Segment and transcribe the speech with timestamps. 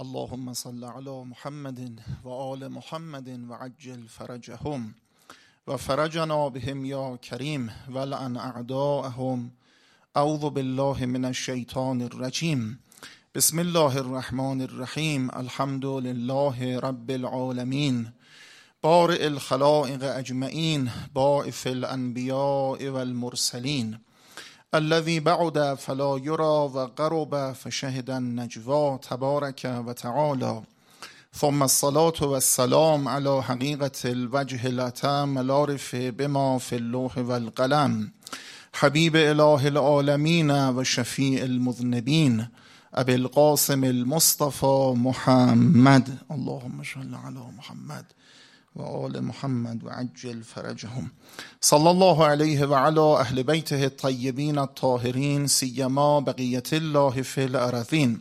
[0.00, 4.94] اللهم صل على محمد و آل محمد و عجل فرجهم
[5.66, 9.50] و فرجنا بهم یا کریم ولعن اعداءهم
[10.16, 12.78] اعوذ بالله من الشیطان الرجیم
[13.34, 18.06] بسم الله الرحمن الرحیم الحمد لله رب العالمین
[18.82, 23.96] بارئ الخلائق اجمعین باعث الانبیاء والمرسلین
[24.74, 30.62] الذي بعد فلا يرى و قرب فشهد النجوا تبارك و تعالى
[31.34, 38.10] ثم الصلاة والسلام على حقيقة الوجه الأتم العارف بما في اللوح والقلم.
[38.72, 42.48] حبيب إله العالمين وشفيع المذنبين
[42.94, 46.18] أبي القاسم المصطفى محمد.
[46.30, 48.04] اللهم صل على محمد.
[48.76, 51.10] و آل محمد و عجل فرجهم.
[51.60, 58.20] صلی الله علیه و علی اهل بیته الطیبین الطاهرین سیما بقیت الله الارضین.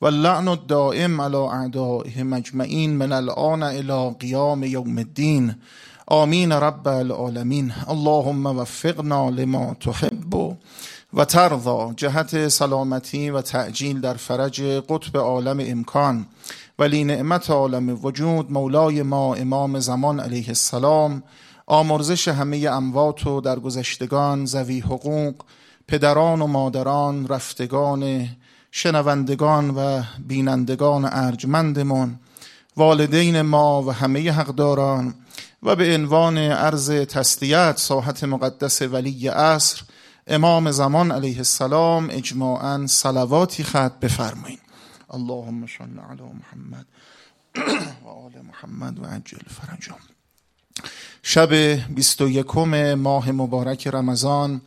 [0.00, 5.54] و اللعن الدائم على اعدائهم اجمعین من الان الى قیام یوم الدین.
[6.06, 7.72] آمین رب العالمین.
[7.88, 10.56] اللهم وفقنا لما تحب
[11.14, 16.26] و ترضا جهت سلامتی و تعجیل در فرج قطب عالم امکان.
[16.78, 21.22] ولی نعمت عالم وجود مولای ما امام زمان علیه السلام
[21.66, 25.34] آمرزش همه اموات و درگذشتگان زوی حقوق
[25.88, 28.28] پدران و مادران رفتگان
[28.70, 32.18] شنوندگان و بینندگان ارجمندمون
[32.76, 35.14] والدین ما و همه حقداران
[35.62, 39.82] و به عنوان عرض تسلیت ساحت مقدس ولی عصر
[40.26, 44.61] امام زمان علیه السلام اجماعا صلواتی خط بفرمایید.
[45.12, 46.86] اللهم صل علی محمد
[48.04, 49.98] و آل محمد و عجل فرجهم.
[51.22, 51.52] شب
[51.94, 52.56] 21
[52.96, 54.60] ماه مبارک رمضان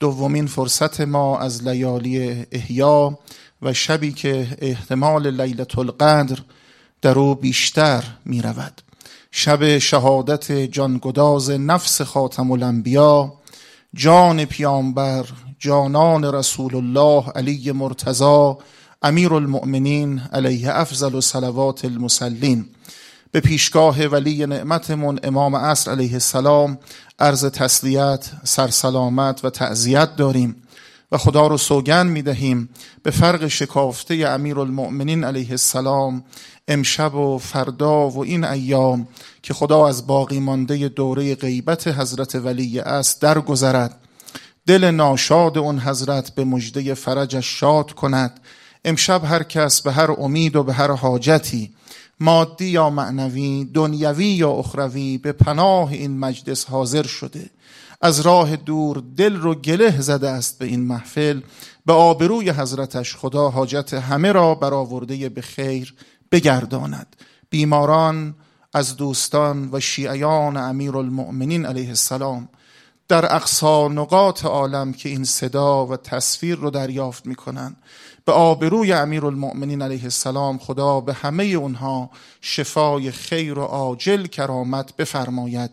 [0.00, 3.18] دومین فرصت ما از لیالی احیا
[3.62, 6.42] و شبی که احتمال لیلت القدر
[7.02, 8.82] در او بیشتر می رود
[9.30, 13.32] شب شهادت جانگداز نفس خاتم الانبیا
[13.94, 15.26] جان پیامبر
[15.58, 18.58] جانان رسول الله علی مرتضا
[19.02, 22.66] امیر المؤمنین علیه افضل و صلوات المسلین
[23.32, 26.78] به پیشگاه ولی نعمتمون امام عصر علیه السلام
[27.18, 30.62] عرض تسلیت سرسلامت و تعذیت داریم
[31.12, 32.68] و خدا رو سوگن می دهیم
[33.02, 36.24] به فرق شکافته امیر المؤمنین علیه السلام
[36.68, 39.08] امشب و فردا و این ایام
[39.42, 43.96] که خدا از باقی مانده دوره غیبت حضرت ولی است درگذرد.
[44.66, 48.40] دل ناشاد اون حضرت به مجده فرجش شاد کند.
[48.84, 51.74] امشب هر کس به هر امید و به هر حاجتی
[52.20, 57.50] مادی یا معنوی دنیوی یا اخروی به پناه این مجلس حاضر شده.
[58.00, 61.40] از راه دور دل رو گله زده است به این محفل.
[61.86, 65.94] به آبروی حضرتش خدا حاجت همه را برآورده به خیر
[66.32, 67.16] بگرداند.
[67.50, 68.34] بیماران
[68.74, 72.48] از دوستان و شیعیان امیر المؤمنین علیه السلام
[73.08, 77.76] در اقصا نقاط عالم که این صدا و تصویر رو دریافت می‌کنن
[78.24, 82.10] به آبروی امیر المؤمنین علیه السلام خدا به همه اونها
[82.40, 85.70] شفای خیر و عاجل کرامت بفرماید.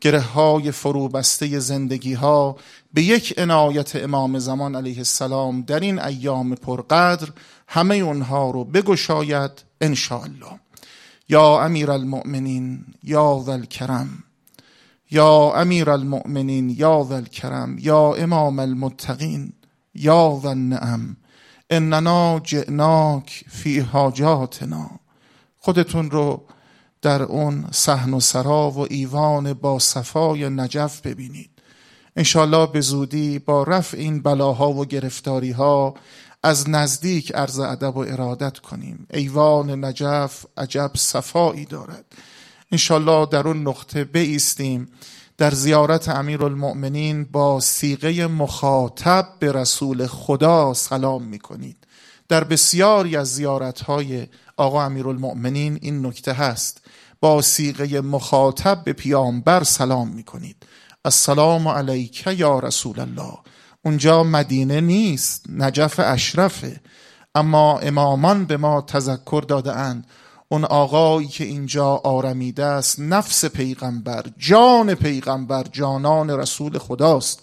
[0.00, 2.56] گره های فروبسته زندگی ها
[2.94, 7.28] به یک عنایت امام زمان علیه السلام در این ایام پرقدر
[7.68, 9.50] همه اونها رو بگشاید
[9.80, 10.60] انشاءالله.
[11.30, 14.24] یا امیر المؤمنین یا ذا الکرم
[15.10, 19.52] یا امیر المؤمنین یا ذا الکرم یا امام المتقین
[19.94, 21.16] یا ذا النعم
[21.70, 24.90] اننا جئناک فی حاجاتنا.
[25.58, 26.42] خودتون رو
[27.02, 31.50] در اون صحن و سرا و ایوان با صفای نجف ببینید.
[32.16, 35.94] انشالله به زودی با رفع این بلاها و گرفتاری ها
[36.42, 39.06] از نزدیک عرض ادب و ارادت کنیم.
[39.10, 42.04] ایوان نجف عجب صفایی دارد.
[42.72, 44.88] انشالله در اون نقطه بیستیم
[45.40, 51.76] در زیارت امیر المؤمنین با سیغه مخاطب به رسول خدا سلام می‌کنید.
[52.28, 56.80] در بسیاری از زیارت های آقا امیر المؤمنین این نکته هست.
[57.20, 60.56] با سیغه مخاطب به پیامبر سلام می‌کنید.
[61.04, 63.38] السلام علیک یا رسول الله.
[63.84, 66.80] اونجا مدینه نیست نجف اشرفه.
[67.34, 70.06] اما امامان به ما تذکر داده اند
[70.52, 77.42] اون آقایی که اینجا آرمیده است نفس پیغمبر جان پیغمبر جانان رسول خداست.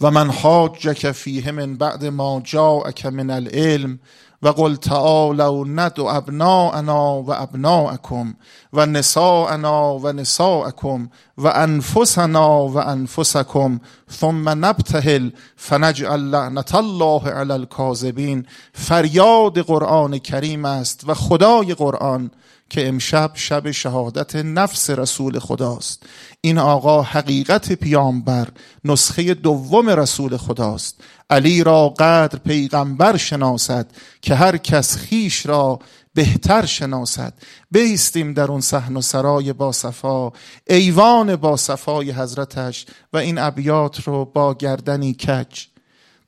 [0.00, 3.98] و من حاجک فیه من بعد ما جاءک من العلم
[4.42, 8.34] و قل تعالوا ندعو ابناءنا و ابناءکم
[8.72, 11.08] و نساءنا و نساءکم
[11.38, 13.80] و انفسنا و انفسکم
[14.10, 18.46] ثم نبتهل فنجعل لعنت الله علی الکاذبین.
[18.72, 22.30] فریاد قرآن کریم است و خدای قرآن
[22.70, 26.02] که امشب شب شهادت نفس رسول خداست.
[26.40, 28.48] این آقا حقیقت پیامبر
[28.84, 31.00] نسخه دوم رسول خداست.
[31.32, 33.86] علی را قدر پیغمبر شناسد
[34.20, 35.78] که هر کس خیش را
[36.14, 37.34] بهتر شناسد.
[37.70, 40.32] بیستیم در اون صحن و سرای با صفا
[40.66, 45.66] ایوان با صفای حضرتش و این ابیات رو با گردنی کج.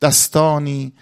[0.03, 0.93] دستانی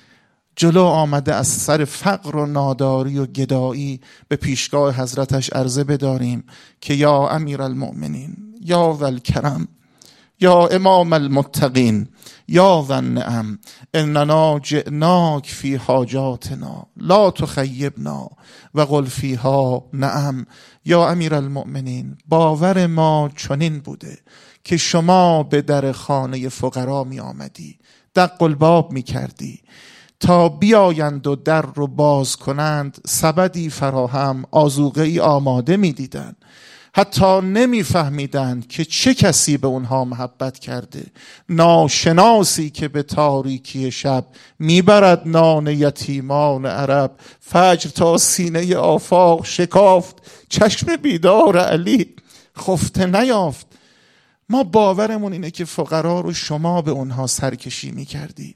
[0.57, 6.45] جلو آمده از سر فقر و ناداری و گدایی به پیشگاه حضرتش عرضه بداریم
[6.81, 9.69] که یا امیر المؤمنین یا ولکرم
[10.43, 12.09] یا امام المتقین
[12.49, 13.59] یا ذنعم
[13.95, 18.29] اننا جئناک فی حاجاتنا لا تخیبنا
[18.75, 20.47] و قل فیها نعم
[20.85, 24.19] یا امیر المؤمنین باور ما چنین بوده
[24.65, 27.79] که شما به در خانه فقرا می آمدی
[28.15, 29.61] دق الباب می کردی
[30.21, 36.37] تا بیایند و در رو باز کنند سبدی فراهم آزوغه ای آماده می دیدن.
[36.95, 41.05] حتی نمیفهمیدند که چه کسی به اونها محبت کرده.
[41.49, 44.27] ناشناسی که به تاریکی شب
[44.59, 47.11] می‌برد نان یتیمان عرب
[47.41, 50.17] فجر تا سینه آفاق شکافت
[50.49, 52.07] چشم بیدار علی
[52.59, 53.67] خفته نیافت.
[54.49, 58.55] ما باورمون اینه که فقرا رو شما به اونها سرکشی می‌کردی.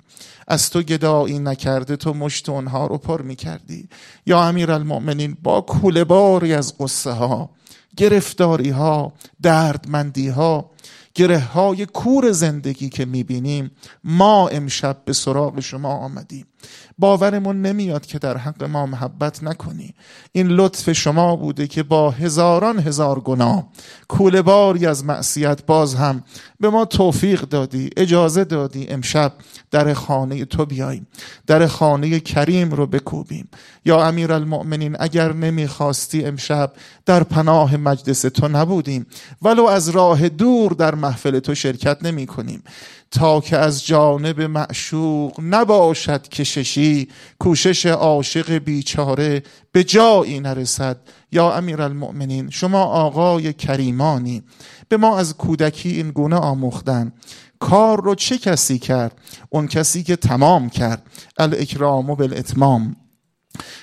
[0.49, 3.89] از تو گدایی نکرده تو مشت اونها رو پر می‌کردی.
[4.27, 7.51] یا امیر المؤمنین با کوله باری از قصه ها
[7.97, 9.13] گرفتاری ها
[9.43, 10.71] دردمندی ها
[11.15, 13.71] گره های کور زندگی که می‌بینیم
[14.05, 16.47] ما امشب به سراغ شما آمدیم.
[16.99, 19.95] باورمون نمیاد که در حق ما محبت نکنی.
[20.33, 23.69] این لطف شما بوده که با هزاران هزار گناه
[24.09, 26.25] کوله باری از معصیت باز هم
[26.61, 29.33] به ما توفیق دادی اجازه دادی امشب
[29.77, 31.07] در خانه تو بیاییم.
[31.47, 33.49] در خانه کریم رو بکوبیم.
[33.85, 36.73] یا امیر المؤمنین اگر نمی‌خواستی امشب
[37.07, 39.07] در پناه مجلس تو نبودیم.
[39.43, 42.63] ولو از راه دور در محفل تو شرکت نمی کنیم
[43.11, 47.09] تا که از جانب معشوق نباشد کششی
[47.39, 49.43] کوشش عاشق بیچاره
[49.73, 50.97] به جایی نرسد.
[51.33, 54.43] یا امیر المؤمنین شما آقای کریمانی
[54.89, 57.13] به ما از کودکی این گونه آموختن.
[57.61, 59.21] کار رو چه کسی کرد؟
[59.51, 61.03] اون کسی که تمام کرد.
[61.39, 62.97] الاکرام و بالاتمام.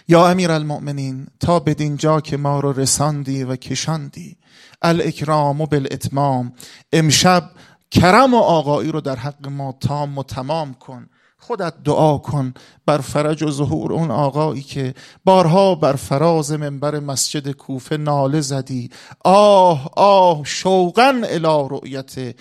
[0.08, 4.38] یا امیر المؤمنین تا بدین جا که ما رو رساندی و کشاندی.
[4.82, 6.54] الاکرام و بالاتمام.
[6.94, 7.50] امشب
[7.92, 11.10] کرم و آقایی رو در حق ما تام و تمام کن.
[11.38, 12.54] خودت دعا کن
[12.86, 14.94] بر فرج و ظهور اون آقایی که
[15.24, 18.90] بارها بر فراز منبر مسجد کوفه ناله زدی.
[19.26, 22.36] آه آه شوقا الی رؤیته.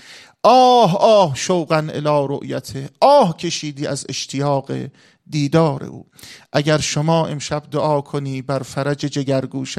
[0.45, 2.91] آه آه شوقا الی رؤیته.
[3.01, 4.73] آه کشیدی از اشتیاق
[5.31, 6.07] دیدار او.
[6.53, 9.79] اگر شما امشب دعا کنی بر فرج جگرگوشت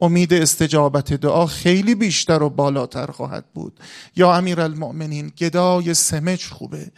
[0.00, 3.80] امید استجابت دعا خیلی بیشتر و بالاتر خواهد بود.
[4.16, 6.90] یا امیر المؤمنین گدای سمج خوبه.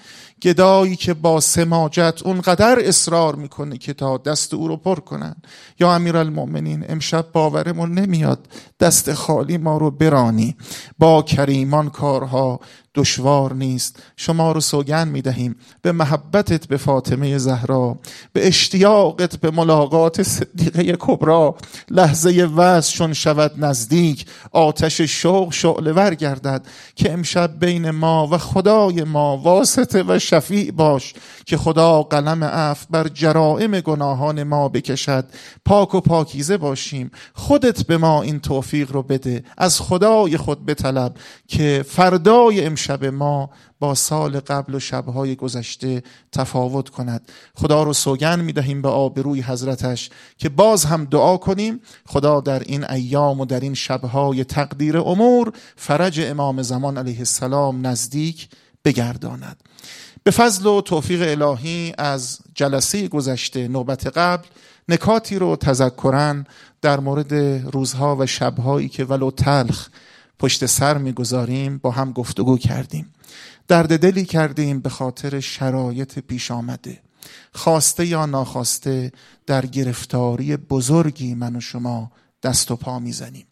[0.43, 5.37] گدایی که با سماجت اونقدر اصرار می‌کنه که تا دست او رو پر کنن.
[5.81, 8.47] یا امیر المؤمنین امشب باورمون نمیاد
[8.81, 10.57] دست خالی ما رو برانی.
[10.99, 12.61] با کریمان کارها
[12.95, 14.03] دشوار نیست.
[14.17, 15.57] شما رو سوگن می‌دهیم.
[15.83, 17.99] به محبتت به فاطمه زهرا
[18.33, 21.55] به اشتیاقت به ملاقات صدیقه کبرا
[21.91, 26.67] لحظه وز چون شود نزدیک آتش شوق شعله ور گردد.
[26.95, 31.15] که امشب بین ما و خدای ما واسطه و شفیع باش
[31.47, 35.25] که خدا قلم عفو بر جرائم گناهان ما بکشد.
[35.65, 37.11] پاک و پاکیزه باشیم.
[37.35, 39.45] خودت به ما این توفیق رو بده.
[39.59, 41.15] از خدای خود بطلب
[41.49, 47.29] که فردای امشب ما با سال قبل و شبهای گذشته تفاوت کند.
[47.55, 51.81] خدا رو سوگن می دهیم به آبروی حضرتش که باز هم دعا کنیم.
[52.07, 57.87] خدا در این ایام و در این شبهای تقدیر امور فرج امام زمان علیه السلام
[57.87, 58.49] نزدیک
[58.85, 59.57] بگرداند.
[60.25, 64.47] به فضل و توفیق الهی از جلسه گذشته نوبت قبل
[64.89, 66.47] نکاتی رو تذکرن
[66.83, 67.35] در مورد
[67.73, 69.89] روزها و شبهایی که ولو تلخ
[70.39, 73.15] پشت سر می‌گذاریم با هم گفتگو کردیم.
[73.69, 77.01] درد دلی کردیم به خاطر شرایط پیش آمده.
[77.55, 79.13] خواسته یا ناخواسته
[79.47, 82.13] در گرفتاری بزرگی من و شما
[82.43, 83.47] دست و پا می‌زنیم.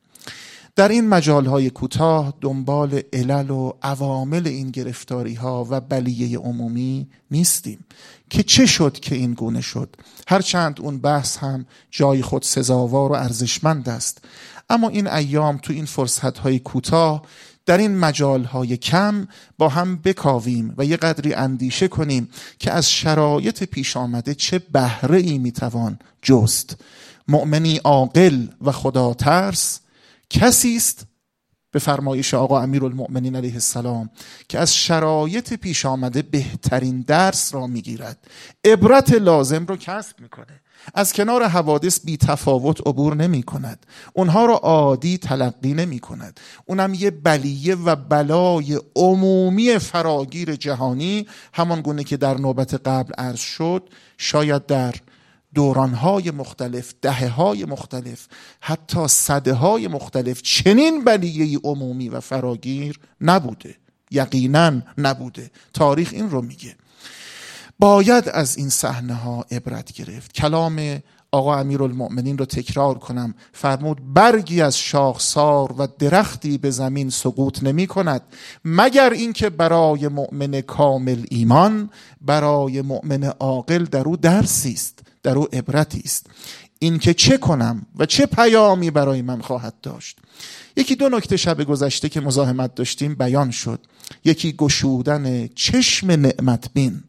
[0.79, 7.09] در این مجال های کوتاه دنبال علل و عوامل این گرفتاری ها و بلیه عمومی
[7.31, 7.85] نیستیم
[8.31, 9.97] که چه شد که این گونه شد.
[10.29, 14.25] هرچند اون بحث هم جای خود سزاوار و ارزشمند است.
[14.71, 17.23] اما این ایام تو این فرصت های کوتاه
[17.67, 22.91] در این مجال های کم با هم بکاویم و یه قدری اندیشه کنیم که از
[22.91, 26.77] شرایط پیش آمده چه بهره ای می‌توان جست.
[27.29, 29.81] مؤمنی عاقل و خدا ترس
[30.31, 31.07] کسی است
[31.71, 34.11] به فرمایش آقا المؤمنین علیه السلام
[34.49, 38.19] که از شرایط پیش آمده بهترین درس را می‌گیرد.
[38.65, 40.61] عبرت لازم رو کسب می‌کنه.
[40.95, 46.95] از کنار حوادث بی تفاوت عبور نمی کند اونها را عادی تلقی نمی کند اونم
[46.95, 53.89] یه بلیه و بلای عمومی فراگیر جهانی همان گونه که در نوبت قبل عرض شد
[54.19, 54.95] شاید در
[55.55, 58.27] دورانهای مختلف دهه های مختلف
[58.61, 63.75] حتی صده های مختلف چنین بلیه عمومی و فراگیر نبوده
[64.11, 65.51] یقینا نبوده.
[65.75, 66.77] تاریخ این رو میگه.
[67.79, 70.33] باید از این صحنه ها عبرت گرفت.
[70.33, 71.03] کلام
[71.33, 73.35] آقا امیر المؤمنین رو تکرار کنم.
[73.53, 78.23] فرمود برگی از شاخسار و درختی به زمین سقوط نمی کند
[78.65, 81.91] مگر اینکه برای مؤمن کامل ایمان
[82.21, 85.08] برای مؤمن عاقل در او درسی است.
[85.23, 86.27] در او عبرتی است.
[86.79, 90.19] اینکه چه کنم و چه پیامی برای من خواهد داشت.
[90.77, 93.81] یکی دو نکته شب گذشته که مزاحمت داشتیم بیان شد.
[94.25, 97.03] یکی گشودن چشم نعمت بین.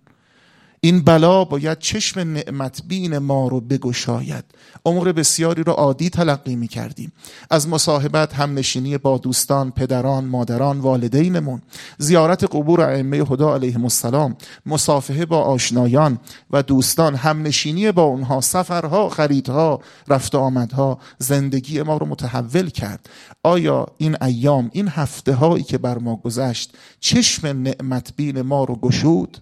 [0.81, 4.45] این بلا باید چشم نعمت بین ما رو بگشاید.
[4.85, 7.11] امور بسیاری رو عادی تلقی می کردیم
[7.49, 11.61] از مصاحبت همنشینی با دوستان پدران مادران والدینمون
[11.97, 16.19] زیارت قبور ائمه هدا علیهم السلام مصافحه با آشنایان
[16.51, 23.09] و دوستان همنشینی با اونها سفرها خریدها رفت آمدها زندگی ما رو متحول کرد.
[23.43, 28.75] آیا این ایام این هفته هایی که بر ما گذشت چشم نعمت بین ما رو
[28.75, 29.37] گشود؟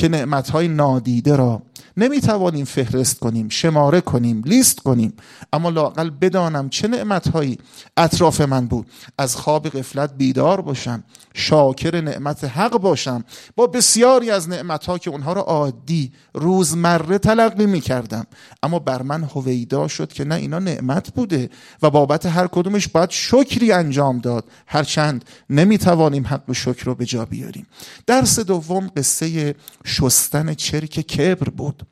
[0.00, 1.62] که نعمتهای نادیده را
[1.96, 5.12] نمی‌توانیم فهرست کنیم شماره کنیم لیست کنیم.
[5.52, 7.58] اما لاقل بدانم چه نعمتهایی
[7.96, 8.86] اطراف من بود.
[9.18, 11.04] از خواب غفلت بیدار باشم
[11.34, 13.24] شاکر نعمت حق باشم.
[13.56, 18.26] با بسیاری از نعمتها که اونها را عادی روزمره تلقی می‌کردم.
[18.62, 21.50] اما بر من هویدا شد که نه اینا نعمت بوده
[21.82, 24.44] و بابت هر کدومش باید شکری انجام داد.
[24.66, 27.66] هرچند نمی‌توانیم حق شکر رو به جا بیاریم.
[28.06, 29.54] درس دوم قصه
[29.90, 31.86] شستن چرک کبر بود.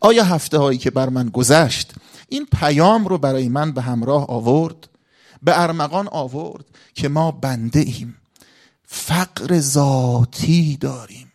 [0.00, 1.92] آیا هفته هایی که بر من گذشت
[2.28, 4.88] این پیام رو برای من به همراه آورد؟
[5.42, 8.16] به ارمغان آورد که ما بنده ایم.
[8.84, 11.32] فقر ذاتی داریم.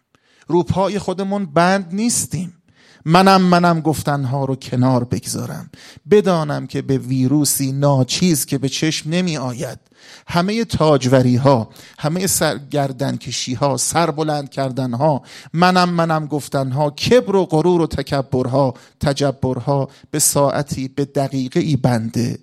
[0.47, 2.56] روپای خودمون بند نیستیم.
[3.07, 5.69] منم منم گفتنها رو کنار بگذارم.
[6.11, 9.79] بدانم که به ویروسی ناچیز که به چشم نمی آید.
[10.27, 15.21] همه تاجوری ها همه سرگردن کشی ها سر بلند کردن ها
[15.53, 21.05] منم منم گفتن ها کبر و غرور و تکبر ها تجبر ها به ساعتی به
[21.05, 22.39] دقیقه ای بنده.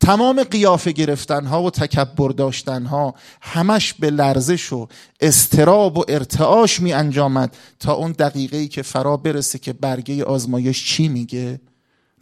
[0.00, 4.88] تمام قیافه گرفتن ها و تکبر داشتن ها همش به لرزش و
[5.20, 10.84] استراب و ارتعاش می انجامد تا اون دقیقه ای که فرا برسه که برگه آزمایش
[10.84, 11.60] چی میگه؟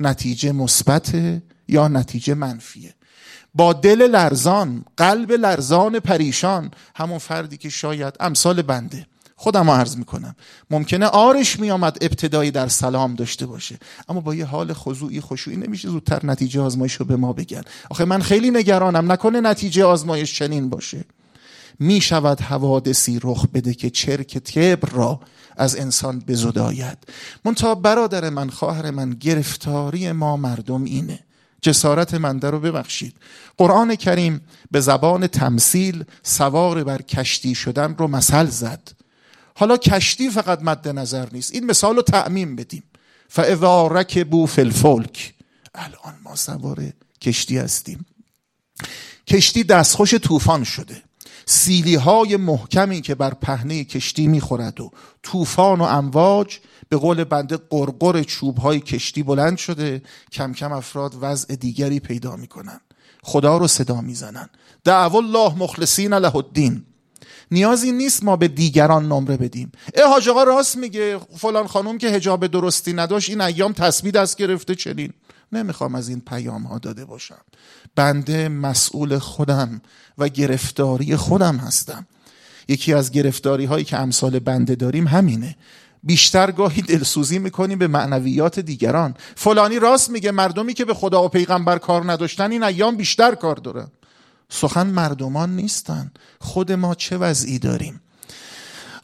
[0.00, 1.14] نتیجه مثبت
[1.68, 2.94] یا نتیجه منفیه؟
[3.54, 9.06] با دل لرزان قلب لرزان پریشان همون فردی که شاید امثال بنده.
[9.44, 10.36] خودم عرض می‌کنم.
[10.70, 13.78] ممکنه آرش میامد ابتدایی در سلام داشته باشه.
[14.08, 17.62] اما با یه حال خضوعی خشوعی نمیشه زودتر نتیجه آزمایش رو به ما بگن.
[17.90, 19.12] آخه من خیلی نگرانم.
[19.12, 21.04] نکنه نتیجه آزمایش چنین باشه.
[21.78, 25.20] می‌شود حوادثی رخ بده که چرک تبر را
[25.56, 26.98] از انسان بزداید.
[27.44, 31.18] منتها برادر من خواهر من گرفتاری ما مردم اینه.
[31.60, 33.16] جسارت منده رو ببخشید.
[33.56, 38.93] قرآن کریم به زبان تمثیل سوار بر کشتی شدن رو مثل زد.
[39.54, 41.54] حالا کشتی فقط مد نظر نیست.
[41.54, 42.82] این مثال رو تعمیم بدیم.
[43.28, 44.62] فاذا رکبوا فی
[45.74, 48.06] الان ما سوار کشتی هستیم.
[49.26, 51.02] کشتی دستخوش طوفان شده.
[51.46, 54.90] سیلی های محکمی که بر پهنه کشتی می‌خورد و
[55.22, 56.58] طوفان و امواج
[56.88, 60.02] به قول بنده قرقر چوب های کشتی بلند شده.
[60.32, 62.80] کم کم افراد وضع دیگری پیدا می‌کنن.
[63.22, 64.48] خدا رو صدا می‌زنن.
[64.84, 66.86] دعو الله مخلصین له الدین.
[67.54, 69.72] نیازی نیست ما به دیگران نمره بدیم.
[69.94, 74.36] اه حاج آقا راست میگه فلان خانم که هجاب درستی نداشت این ایام تسبیح دست
[74.36, 75.12] گرفته چنین.
[75.52, 77.40] نمی‌خوام از این پیام ها داده باشم.
[77.96, 79.80] بنده مسئول خودم
[80.18, 82.06] و گرفتاری خودم هستم.
[82.68, 85.56] یکی از گرفتاری هایی که امثال بنده داریم همینه.
[86.02, 89.14] بیشتر گاهی دلسوزی می‌کنیم به معنویات دیگران.
[89.34, 93.56] فلانی راست میگه مردمی که به خدا و پیغمبر کار نداشتن این ایام بیشتر کار
[93.56, 93.88] دارن.
[94.48, 96.10] سخن مردمان نیستن.
[96.40, 98.00] خود ما چه وضعی داریم؟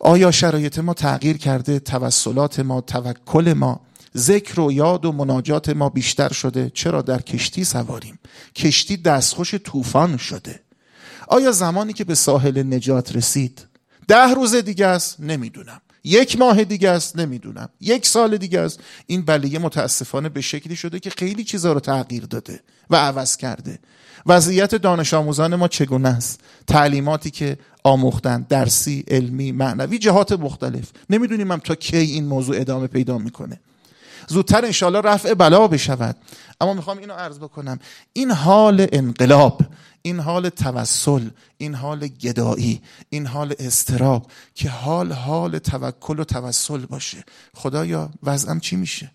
[0.00, 3.80] آیا شرایط ما تغییر کرده؟ توسلات ما توکل ما
[4.16, 8.18] ذکر و یاد و مناجات ما بیشتر شده؟ چرا در کشتی سواریم؟
[8.56, 10.60] کشتی دستخوش طوفان شده.
[11.28, 13.66] آیا زمانی که به ساحل نجات رسید
[14.08, 15.80] ده روز دیگه است؟ نمی‌دونم.
[16.04, 17.68] یک ماه دیگه است؟ نمی‌دونم.
[17.80, 22.26] یک سال دیگه است؟ این بلیه متاسفانه به شکلی شده که خیلی چیزها رو تغییر
[22.26, 23.78] داده و عوض کرده.
[24.26, 30.90] وضعیت دانش آموزان ما چگونه است؟ تعلیماتی که آموختن درسی علمی معنوی جهات مختلف.
[31.10, 33.60] نمی‌دونیم هم تا کی این موضوع ادامه پیدا می‌کنه.
[34.28, 36.16] زودتر انشالله رفع بلا بشود.
[36.60, 37.78] اما می‌خوام اینو عرض بکنم.
[38.12, 39.60] این حال انقلاب
[40.02, 46.86] این حال توسل این حال گدایی این حال استراب که حال حال توکل و توسل
[46.86, 47.24] باشه.
[47.54, 49.10] خدایا وضعم چی میشه؟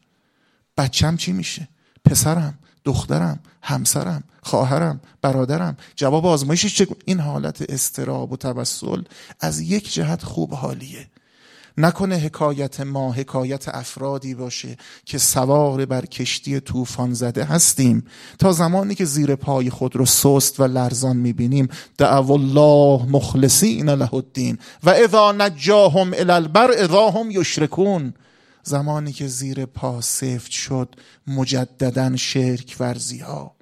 [0.77, 1.67] بچم چی میشه؟
[2.05, 5.77] پسرم؟ دخترم همسرم خواهرم برادرم.
[5.96, 9.01] جواب آزمایشش چه؟ این حالت استراب و توسل
[9.39, 11.08] از یک جهت خوب حالیه.
[11.77, 18.06] نکنه حکایت ما حکایت افرادی باشه که سوار بر کشتی طوفان زده هستیم.
[18.39, 21.70] تا زمانی که زیر پای خود رو سست و لرزان می‌بینیم.
[21.98, 24.58] دعو الله مخلصین له الدین.
[24.84, 28.13] و اذا نجاهم الی البر اذا هم یشرکون.
[28.67, 30.95] زمانی که زیر پا سفت شد
[31.27, 33.55] مجددا شرک ورزی ها.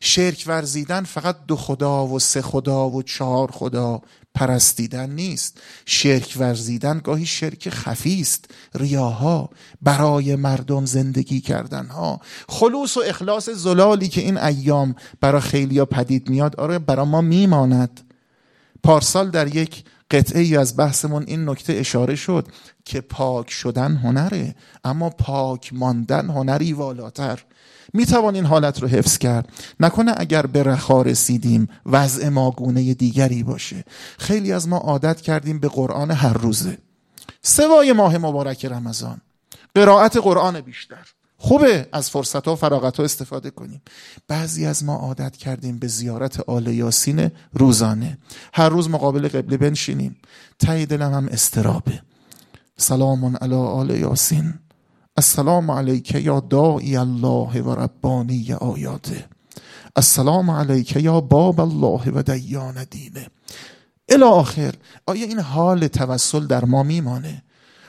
[0.00, 4.02] شرک ورزیدن فقط دو خدا و سه خدا و چهار خدا
[4.34, 5.60] پرستیدن نیست.
[5.86, 9.50] شرک ورزیدن گاهی شرک خفی است ریاها
[9.82, 16.30] برای مردم زندگی کردن ها خلوص و اخلاص زلالی که این ایام برای خیلیا پدید
[16.30, 18.00] میاد آره برای ما میماند.
[18.82, 22.48] پارسال در یک قطعه ای از بحثمون این نکته اشاره شد
[22.84, 27.44] که پاک شدن هنره اما پاک ماندن هنری والاتر.
[27.92, 29.48] می توان این حالت رو حفظ کرد.
[29.80, 33.84] نکنه اگر به رخا رسیدیم وضع ما گونه دیگری باشه.
[34.18, 36.78] خیلی از ما عادت کردیم به قرآن هر روزه.
[37.42, 39.20] سوای ماه مبارک رمضان.
[39.74, 41.17] قرائت قرآن بیشتر.
[41.40, 43.82] خوبه از فرصت ها و فراغت ها استفاده کنیم.
[44.28, 48.18] بعضی از ما عادت کردیم به زیارت آل یاسین روزانه.
[48.54, 50.16] هر روز مقابل قبله بنشینیم.
[50.58, 52.02] تایی دلم هم استرابه.
[52.76, 54.54] سلام علی آل یاسین.
[55.16, 59.24] السلام علیک یا داعی الله و ربانی آیاته.
[59.96, 63.26] السلام علیک یا باب الله و دیان دینه.
[64.08, 64.74] الی آخر
[65.06, 67.42] آیا این حال توسل در ما میمانه؟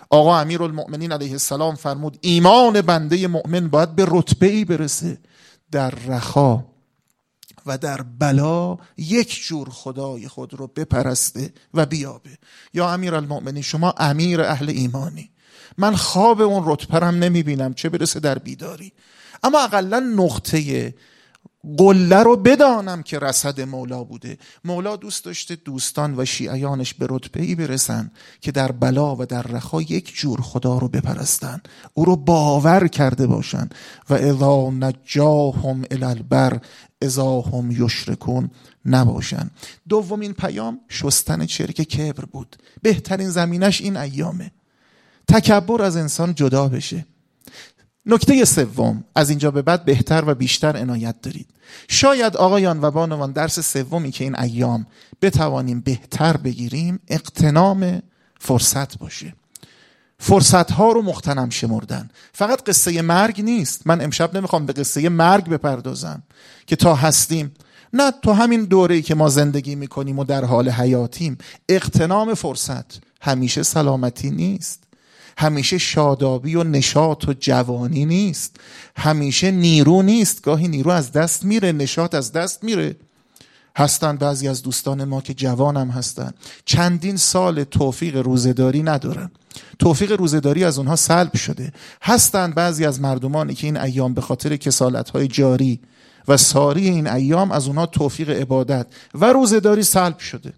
[0.09, 5.17] آقا امیر المؤمنین علیه السلام فرمود ایمان بنده مؤمن باید به رتبه ای برسه
[5.71, 6.63] در رخا
[7.65, 12.37] و در بلا یک جور خدای خود رو بپرسته و بیابه.
[12.73, 15.31] یا امیر المؤمنین شما امیر اهل ایمانی.
[15.77, 18.93] من خواب اون رتبرم نمی‌بینم چه برسه در بیداری.
[19.43, 20.93] اما اقلا نقطه
[21.77, 24.37] قله رو بدانم که رسد مولا بوده.
[24.65, 29.41] مولا دوست داشته دوستان و شیعیانش به رتبه ای برسن که در بلا و در
[29.41, 31.61] رخا یک جور خدا رو بپرستن.
[31.93, 33.69] او رو باور کرده باشن.
[34.09, 36.59] و اذا نجاهم الالبر
[37.01, 38.51] اذا هم یشرکون
[38.85, 39.49] نباشن.
[39.89, 42.55] دومین پیام شستن چرک کبر بود.
[42.81, 44.51] بهترین زمینش این ایامه.
[45.27, 47.05] تکبر از انسان جدا بشه.
[48.05, 51.47] نکته سوم از اینجا به بعد بهتر و بیشتر عنایت دارید.
[51.87, 54.85] شاید آقایان و بانوان درس سومی که این ایام
[55.21, 58.01] بتوانیم بهتر بگیریم اقتنام
[58.39, 59.33] فرصت باشه.
[60.19, 62.09] فرصت ها رو مختنم شمردن.
[62.33, 63.87] فقط قصه مرگ نیست.
[63.87, 66.23] من امشب نمی‌خوام به قصه مرگ بپردازم
[66.67, 67.51] که تا هستیم.
[67.93, 71.37] نه تو همین دوره که ما زندگی می‌کنیم و در حال حیاتیم
[71.69, 74.83] اقتنام فرصت همیشه سلامتی نیست.
[75.39, 78.55] همیشه شادابی و نشاط و جوانی نیست.
[78.95, 80.43] همیشه نیرو نیست.
[80.43, 82.95] گاهی نیرو از دست میره نشاط از دست میره.
[83.77, 86.31] هستن بعضی از دوستان ما که جوانم هستن.
[86.65, 89.31] چندین سال توفیق روزداری ندارن.
[89.79, 91.73] توفیق روزداری از اونها سلب شده.
[92.01, 95.79] هستن بعضی از مردمانی که این ایام به خاطر کسالت های جاری
[96.27, 100.53] و ساری این ایام از اونها توفیق عبادت و روزداری سلب شده.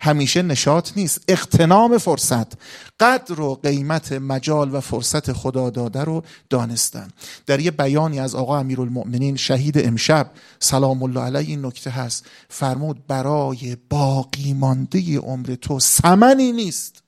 [0.00, 1.24] همیشه نشاط نیست.
[1.28, 2.52] اقتنام فرصت.
[3.00, 7.08] قدر و قیمت مجال و فرصت خدا داده رو دانستن.
[7.46, 12.26] در یه بیانی از آقا امیرالمؤمنین شهید امشب سلام الله علیه این نکته هست.
[12.48, 17.02] فرمود برای باقی مانده عمر تو سمنی نیست.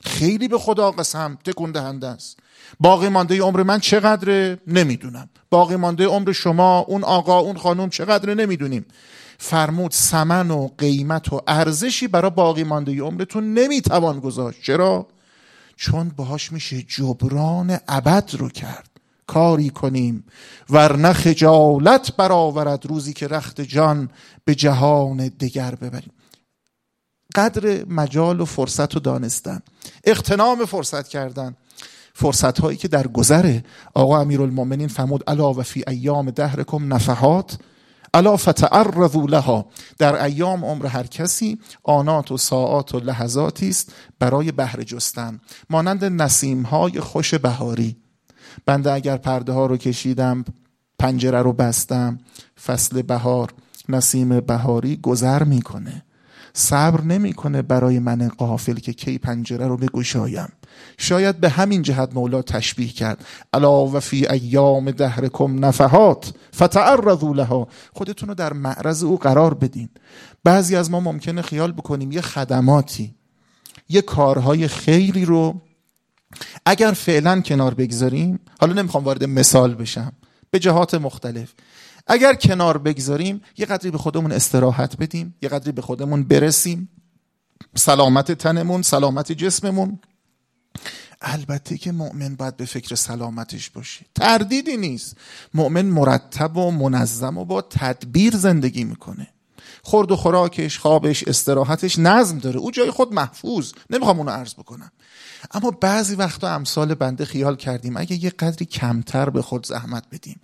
[0.00, 2.38] خیلی به خدا قسم تکون دهنده است.
[2.80, 5.28] باقی مانده عمر من چقدره؟ نمی‌دونم.
[5.50, 8.86] باقی مانده عمر شما اون آقا اون خانم چقدره؟ نمی‌دونیم.
[9.38, 14.62] فرمود سمن و قیمت و ارزشی برای باقی مانده عمرتون نمی‌توان گذاشت.
[14.62, 15.06] چرا؟
[15.76, 18.90] چون باهاش میشه جبران ابد رو کرد.
[19.26, 20.24] کاری کنیم
[20.70, 24.10] ورنه خجالت برآورد روزی که رخت جان
[24.44, 26.12] به جهان دگر ببریم.
[27.34, 29.60] قدر مجال و فرصت رو دانستن.
[30.04, 31.56] اقتنام فرصت کردن.
[32.14, 37.58] فرصت هایی که در گذره آقا امیرالمومنین فرمود الا و فی ایام دهرکم نفحات.
[38.14, 39.66] الا فتعرضوا لها.
[39.98, 45.40] در ایام عمر هر کسی آنات و ساعات و لحظاتی است برای بهره جستن.
[45.70, 47.96] مانند نسیم های خوش بهاری.
[48.66, 50.44] بنده اگر پرده ها رو کشیدم
[50.98, 52.18] پنجره رو بستم
[52.64, 53.54] فصل بهار
[53.88, 56.04] نسیم بهاری گذر می‌کنه.
[56.56, 60.48] صبر نمی‌کنه برای من قافل که کی پنجره رو بگشایم.
[60.98, 63.24] شاید به همین جهت مولا تشبیه کرد.
[63.52, 67.68] الا و فی ایام دهرکم نفحات فتعرضوا لها.
[67.92, 69.88] خودتون رو در معرض او قرار بدین.
[70.44, 73.14] بعضی از ما ممکنه خیال بکنیم یه خدماتی
[73.88, 75.60] یه کارهای خیری رو
[76.66, 80.12] اگر فعلا کنار بگذاریم حالا نمی‌خوام وارد مثال بشم
[80.50, 81.52] به جهات مختلف.
[82.06, 86.88] اگر کنار بگذاریم یه قدری به خودمون استراحت بدیم یه قدری به خودمون برسیم.
[87.74, 89.98] سلامت تنمون سلامت جسممون.
[91.22, 94.06] البته که مؤمن باید به فکر سلامتش باشه.
[94.14, 95.16] تردیدی نیست.
[95.54, 99.28] مؤمن مرتب و منظم و با تدبیر زندگی می‌کنه.
[99.82, 102.60] خورد و خوراکش خوابش استراحتش نظم داره.
[102.60, 103.72] او جای خود محفوظ.
[103.90, 104.92] نمی‌خوام اونو عرض بکنم.
[105.50, 110.40] اما بعضی وقتا امثال بنده خیال کردیم اگه یه قدری کمتر به خود زحمت بدیم.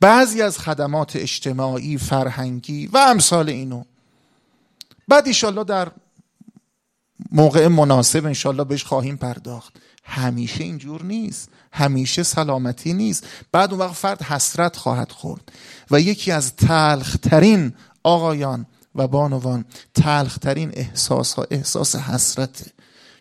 [0.00, 3.84] بعضی از خدمات اجتماعی فرهنگی و امثال اینو.
[5.08, 5.90] بعد ایشالله در
[7.32, 9.76] موقع مناسب انشالله بهش خواهیم پرداخت.
[10.04, 11.48] همیشه اینجور نیست.
[11.72, 13.26] همیشه سلامتی نیست.
[13.52, 15.52] بعد اون وقت فرد حسرت خواهد خورد.
[15.90, 19.64] و یکی از تلخترین آقایان و بانوان
[19.94, 22.72] تلخترین احساس ها احساس حسرته.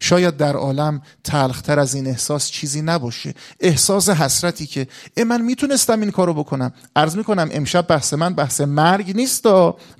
[0.03, 3.33] شاید در عالم تلختر از این احساس چیزی نباشه.
[3.59, 4.87] احساس حسرتی که
[5.17, 6.73] ای من می‌تونستم این کارو بکنم.
[6.95, 9.43] عرض می‌کنم امشب بحث من بحث مرگ نیست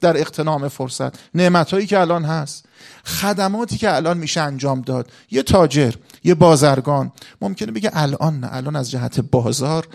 [0.02, 1.36] در اقتنام فرصت.
[1.36, 2.66] نعمت که الان هست.
[3.06, 5.12] خدماتی که الان میشه انجام داد.
[5.32, 7.12] یه تاجر یه بازرگان.
[7.42, 9.88] ممکنه بگه الان نه الان از جهت بازار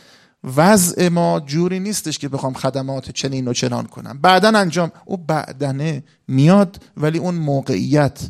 [0.57, 4.18] وضع ما جوری نیستش که بخوام خدمات چنین و چنان کنم.
[4.23, 8.21] بعدا انجام او بعدنه میاد ولی اون موقعیت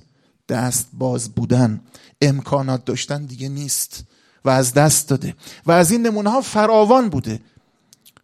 [0.48, 1.80] دست باز بودن.
[2.20, 4.04] امکانات داشتن دیگه نیست
[4.44, 5.34] و از دست داده.
[5.66, 7.40] و از این نمونه ها فراوان بوده.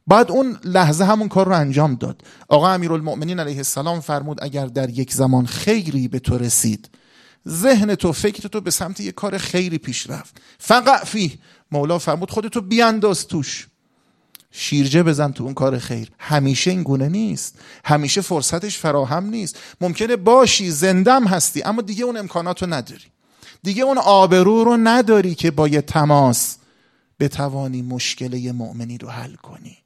[0.06, 2.22] بعد اون لحظه همون کار رو انجام داد.
[2.48, 6.90] آقا امیرالمؤمنین علیه السلام فرمود اگر در یک زمان خیری به تو رسید
[7.48, 10.40] ذهن تو فکر تو به سمت یک کار خیری پیش رفت.
[10.58, 11.38] فقط فی
[11.70, 13.68] مولا فرمود خودتو بیانداز توش.
[14.56, 16.10] شیرجه بزن تو اون کار خیر.
[16.18, 17.58] همیشه این گونه نیست.
[17.84, 19.58] همیشه فرصتش فراهم نیست.
[19.80, 23.04] ممکنه باشی زندم هستی اما دیگه اون امکانات رو نداری.
[23.62, 26.56] دیگه اون آبرو رو نداری که با یه تماس
[27.20, 29.78] بتوانی مشکل مؤمنی رو حل کنی.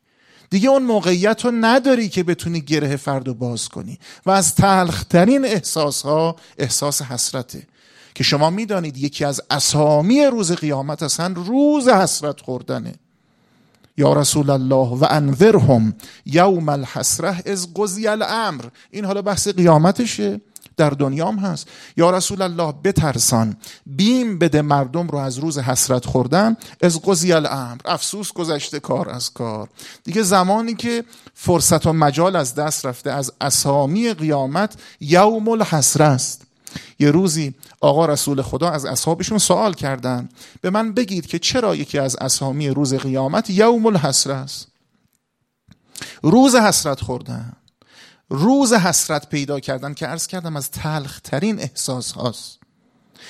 [0.50, 3.98] دیگه اون موقعیت رو نداری که بتونی گره فرد رو باز کنی.
[4.26, 7.66] و از تلخترین احساس ها احساس حسرته.
[8.14, 12.94] که شما می‌دانید یکی از اسامی روز قیامت اصلا روز حسرت خوردنه.
[13.98, 15.94] یا رسول الله و انذرهم
[16.26, 18.64] یوم الحسره از قضی الامر.
[18.90, 20.40] این حالا بحث قیامتشه
[20.76, 21.68] در دنیام هست.
[21.96, 23.56] یا رسول الله بترسان
[23.86, 27.80] بیم بده مردم رو از روز حسرت خوردن از قضی الامر.
[27.84, 29.68] افسوس گذشته کار از کار.
[30.04, 36.47] دیگه زمانی که فرصت و مجال از دست رفته از اسامی قیامت یوم الحسره است.
[36.98, 40.28] یه روزی آقا رسول خدا از اصحابشون سوال کردن.
[40.60, 44.68] به من بگید که چرا یکی از اسامی روز قیامت یوم الحسره است؟
[46.22, 47.52] روز حسرت خوردن.
[48.30, 52.57] روز حسرت پیدا کردن که عرض کردم از تلخ ترین احساس هاست.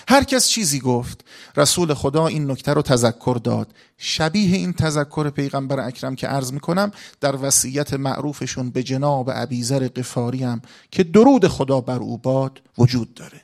[0.08, 1.24] هر کس چیزی گفت.
[1.56, 3.74] رسول خدا این نکته رو تذکر داد.
[3.98, 10.44] شبیه این تذکر پیغمبر اکرم که عرض می‌کنم در وصیت معروفشون به جناب عبیزر قفاری
[10.44, 13.40] هم که درود خدا بر او باد وجود داره.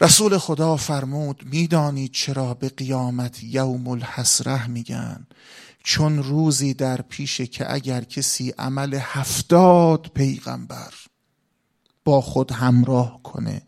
[0.00, 5.26] رسول خدا فرمود می‌دانید چرا به قیامت یوم الحسره میگن؟
[5.82, 10.94] چون روزی در پیشه که اگر کسی عمل هفتاد پیغمبر
[12.08, 13.62] با خود همراه کنه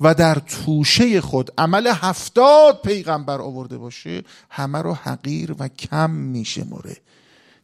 [0.00, 6.64] و در توشه خود عمل هفتاد پیغمبر آورده باشه همه رو حقیر و کم میشه
[6.64, 6.96] مره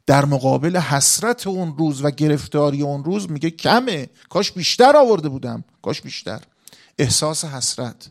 [0.06, 5.64] در مقابل حسرت اون روز و گرفتاری اون روز میگه کمه کاش بیشتر آورده بودم
[5.82, 6.40] کاش بیشتر.
[6.98, 8.10] احساس حسرت.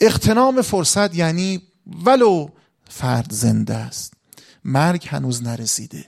[0.00, 1.62] اقتنام فرصت یعنی
[2.04, 2.48] ولو
[2.88, 4.12] فرد زنده است.
[4.64, 6.04] مرگ هنوز نرسیده.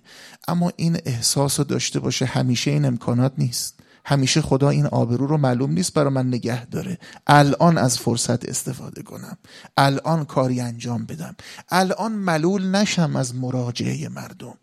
[0.49, 3.82] اما این احساس رو داشته باشه همیشه این امکانات نیست.
[4.05, 6.99] همیشه خدا این آبرو رو معلوم نیست برای من نگه داره.
[7.27, 9.39] الان از فرصت استفاده کنم.
[9.77, 11.37] الان کاری انجام بدم.
[11.69, 14.55] الان ملول نشم از مراجعه مردم.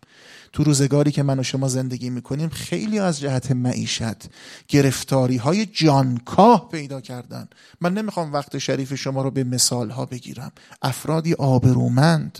[0.52, 4.30] تو روزگاری که من و شما زندگی می‌کنیم خیلی از جهت معیشت
[4.68, 7.48] گرفتاری های جانکاه پیدا کردن.
[7.80, 10.52] من نمی‌خوام وقت شریف شما رو به مثال ها بگیرم.
[10.82, 12.38] افرادی آبرومند.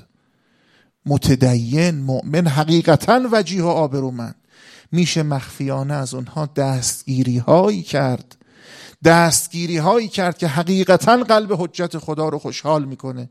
[1.07, 4.35] متدین مؤمن حقیقتا وجیه و آبرومند.
[4.93, 8.37] میشه مخفیانه از اونها دستگیری هایی کرد.
[9.05, 13.31] دستگیری هایی کرد که حقیقتا قلب حجت خدا رو خوشحال می‌کنه.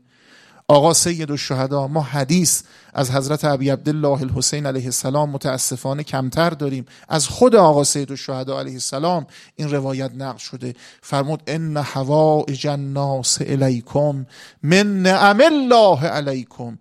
[0.68, 2.62] آقا سید الشهدا ما حدیث
[2.94, 6.86] از حضرت ابی عبدالله الحسین علیه السلام متاسفانه کمتر داریم.
[7.08, 10.74] از خود آقا سید الشهدا علیه السلام این روایت نقل شده.
[11.02, 14.26] فرمود ان حوائج الناس الیکم
[14.62, 16.78] من نعم الله علیکم.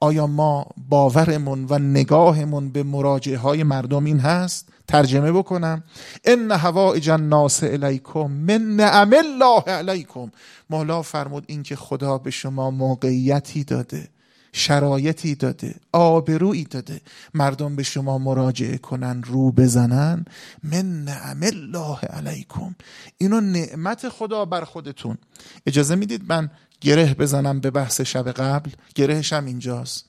[0.00, 5.82] آیا ما باورمون و نگاهمون به مراجعه های مردم این هست؟ ترجمه بکنم.
[6.24, 10.30] ان هوائج الناس الیکم من نعم الله علیکم.
[10.70, 14.08] مولا فرمود این که خدا به شما موقعیتی داده.
[14.52, 17.00] شرایطی داده آبرویی داده.
[17.34, 20.24] مردم به شما مراجعه کنن رو بزنن.
[20.62, 22.74] من نعم الله علیکم.
[23.18, 25.18] اینو نعمت خدا بر خودتون.
[25.66, 30.04] اجازه می‌دید من گره بزنم به بحث شب قبل؟ گرهش هم اینجاست.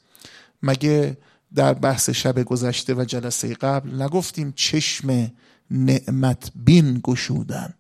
[0.64, 1.18] مگه
[1.56, 5.32] در بحث شب گذشته و جلسه قبل نگفتیم چشم
[5.72, 7.74] نعمت بین گشودن؟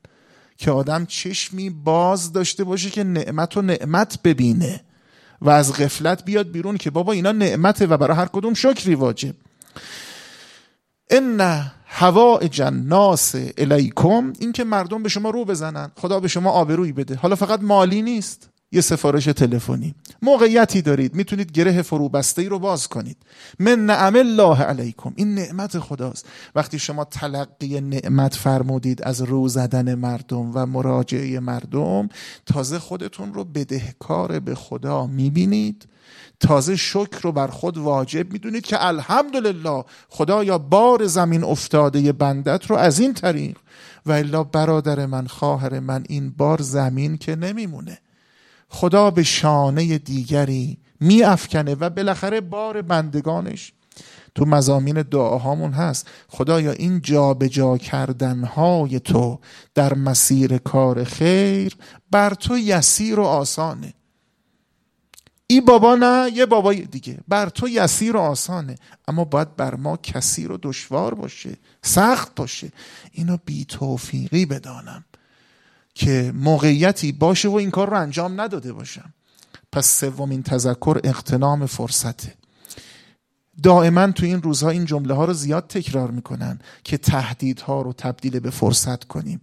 [0.57, 4.81] که آدم چشمی باز داشته باشه که نعمت و نعمت ببینه.
[5.41, 9.35] و از غفلت بیاد بیرون که بابا اینا نعمته و برای هر کدوم شکری واجب.
[11.09, 15.91] ان هوائج الناس الیکم این که مردم به شما رو بزنن.
[15.97, 17.15] خدا به شما آبرویی بده.
[17.15, 18.50] حالا فقط مالی نیست.
[18.71, 19.95] یه سفارش تلفنی.
[20.21, 23.17] موقعیتی دارید می‌تونید گره فروبسته ای رو باز کنید.
[23.59, 25.13] من نعم الله علیکم.
[25.15, 26.25] این نعمت خداست.
[26.55, 32.09] وقتی شما تلقی نعمت فرمودید از رو زدن مردم و مراجعه مردم
[32.45, 35.87] تازه خودتون رو بدهکار به خدا می‌بینید.
[36.39, 42.75] تازه شکر رو بر خود واجب می‌دونید که الحمدلله خدایا بار زمین افتاده بندت رو
[42.75, 43.57] از این طریق.
[44.05, 47.99] و الا برادر من خواهر من این بار زمین که نمیمونه.
[48.73, 53.73] خدا به شانه دیگری می افکنه و بالاخره بار بندگانش
[54.35, 56.07] تو مزامین دعاهامون هست.
[56.27, 59.39] خدایا این جا به جا کردنهای تو
[59.75, 61.75] در مسیر کار خیر
[62.11, 63.93] بر تو یسیر و آسانه.
[65.47, 67.17] ای بابا نه یه بابای دیگه.
[67.27, 68.75] بر تو یسیر و آسانه.
[69.07, 72.71] اما باید بر ما کثیر و دشوار باشه سخت باشه.
[73.11, 75.05] اینو بی توفیقی بدانم.
[75.93, 79.13] که موقعیتی باشه و این کار رو انجام نداده باشم.
[79.71, 82.33] پس سومین تذکر اقتنام فرصته.
[83.63, 88.39] دائما تو این روزها این جمله ها رو زیاد تکرار می‌کنن که تهدیدها رو تبدیل
[88.39, 89.41] به فرصت کنیم.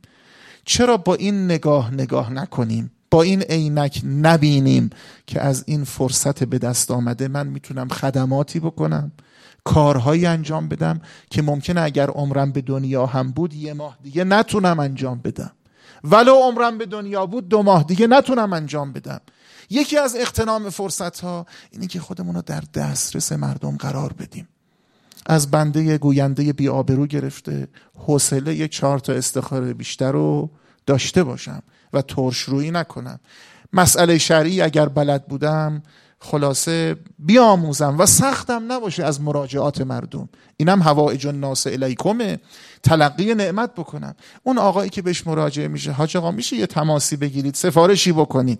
[0.64, 4.90] چرا با این نگاه نگاه نکنیم؟ با این عینک نبینیم
[5.26, 9.12] که از این فرصت به دست آمده من می‌تونم خدماتی بکنم
[9.64, 14.80] کارهایی انجام بدم که ممکنه اگر عمرم به دنیا هم بود یه ماه دیگه نتونم
[14.80, 15.50] انجام بدم.
[16.04, 19.20] ولو عمرم به دنیا بود دو ماه دیگه نتونم انجام بدم.
[19.70, 24.48] یکی از اختنام فرصت ها اینه که خودمون رو در دسترس مردم قرار بدیم.
[25.26, 30.50] از بنده گوینده بی آبرو گرفته حوصله چهار تا استخاره بیشتر رو
[30.86, 33.20] داشته باشم و ترش روی نکنم.
[33.72, 35.82] مسئله شرعی اگر بلد بودم
[36.20, 40.28] خلاصه بیاموزم و سختم نباشه از مراجعات مردم.
[40.56, 42.40] اینم هوایج الناس الیکمه
[42.82, 44.14] تلقی نعمت بکنم.
[44.42, 48.58] اون آقایی که بهش مراجعه میشه حاج آقا میشه یه تماسی بگیرید سفارشی بکنید.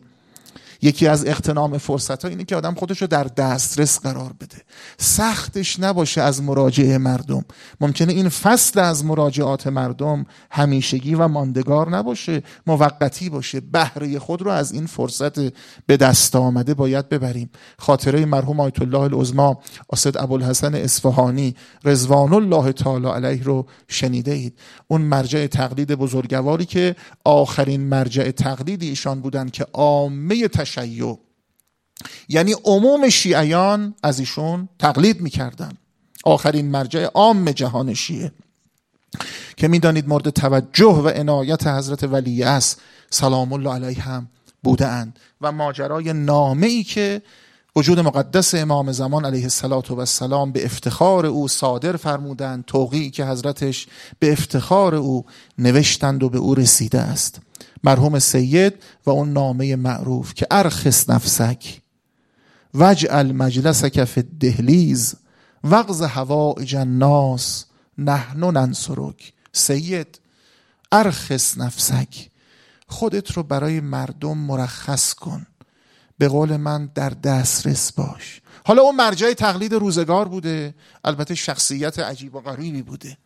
[0.83, 4.57] یکی از اختنام فرصت ها اینه که آدم خودش رو در دسترس قرار بده.
[4.99, 7.45] سختش نباشه از مراجعه مردم.
[7.81, 13.61] ممکنه این فصل از مراجعات مردم همیشگی و ماندگار نباشه موقتی باشه.
[13.61, 15.39] بهره خود رو از این فرصت
[15.87, 17.51] به دست آمده باید ببریم.
[17.79, 19.59] خاطره مرحوم آیت الله العظما
[19.93, 24.59] اسد ابوالحسن اصفهانی رضوان الله تعالی علیه رو شنیده اید.
[24.89, 31.19] اون مرجع تقلید بزرگواری که آخرین مرجع تقلیدی ایشان بودن که عامه تشیع.
[32.29, 35.73] یعنی عموم شیعیان از ایشون تقلید می‌کردن.
[36.25, 38.33] آخرین مرجع عام جهان شیعه.
[39.57, 44.29] که می‌دانید مورد توجه و عنایت حضرت ولی است سلام الله علیه هم
[44.63, 47.23] بوده اند و ماجرای نامه ای که
[47.77, 49.49] وجود مقدس امام زمان علیه
[49.99, 53.87] السلام به افتخار او صادر فرمودند توقیعی که حضرتش
[54.19, 55.25] به افتخار او
[55.59, 57.41] نوشتند و به او رسیده است.
[57.85, 58.75] مرحوم سید
[59.07, 61.81] و اون نامه معروف که ارخص نفسک
[62.75, 65.15] وجعل مجلسک فی الدهلیز
[65.65, 67.65] وغز هوائج الناس
[67.99, 69.33] نحن ننصرک.
[69.53, 70.21] سید
[70.93, 72.31] ارخص نفسک.
[72.87, 75.47] خودت رو برای مردم مرخص کن.
[76.19, 78.41] به قول من در دسترس باش.
[78.65, 80.75] حالا اون مرجع تقلید روزگار بوده.
[81.05, 83.19] البته شخصیت عجیب و غریبی بوده.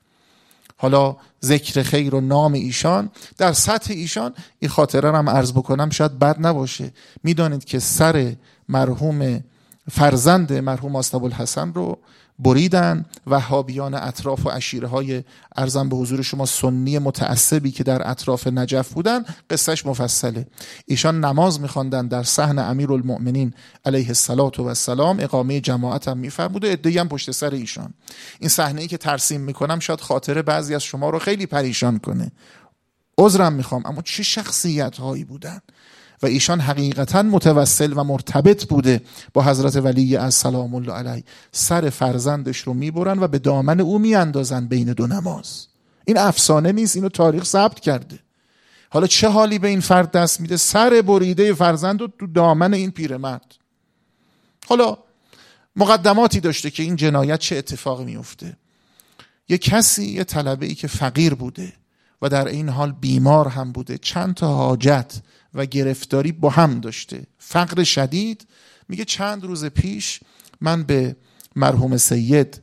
[0.82, 6.18] حالا ذکر خیر و نام ایشان در سطح ایشان این خاطره هم عرض بکنم شاید
[6.18, 6.92] بد نباشه.
[7.22, 8.34] می‌دانید که سر
[8.68, 9.44] مرحوم
[9.90, 11.98] فرزند مرحوم آستاب الحسن رو
[12.42, 13.04] بریدن.
[13.26, 15.24] وهابیان اطراف و عشیره های
[15.56, 20.46] ارزم به حضور شما سنی متعصبی که در اطراف نجف بودن قصهش مفصله.
[20.86, 26.72] ایشان نماز میخواندن در صحن امیر المؤمنین علیه السلام و السلام اقامه جماعت هم میفرموده
[26.72, 27.94] ادهی هم پشت سر ایشان.
[28.40, 32.32] این صحنه ای که ترسیم می‌کنم شاید خاطره بعضی از شما رو خیلی پریشان کنه.
[33.18, 35.60] عذرم می‌خوام اما چه شخصیت هایی بودن؟
[36.22, 39.00] و ایشان حقیقتا متوسل و مرتبط بوده
[39.32, 41.24] با حضرت ولی از سلام الله علیه.
[41.52, 45.66] سر فرزندش رو می‌برن و به دامن او میاندازن بین دو نماز.
[46.04, 48.18] این افسانه نیست اینو تاریخ ثبت کرده.
[48.90, 52.90] حالا چه حالی به این فرد دست میده؟ سر بریده فرزند رو تو دامن این
[52.90, 53.54] پیرمرد.
[54.68, 54.98] حالا
[55.76, 58.56] مقدماتی داشته که این جنایت چه اتفاقی میفته
[59.48, 61.72] یه کسی یه طلبه ای که فقیر بوده
[62.22, 63.98] و در این حال بیمار هم بوده.
[63.98, 65.14] چند تا حاجت
[65.54, 67.26] و گرفتاری با هم داشته.
[67.38, 68.46] فقر شدید
[68.88, 70.20] میگه چند روز پیش
[70.60, 71.16] من به
[71.56, 72.60] مرحوم سید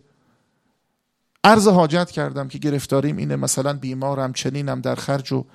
[1.43, 5.45] عرض حاجت کردم که گرفتاریم اینه مثلا بیمارم چنینم در خرج و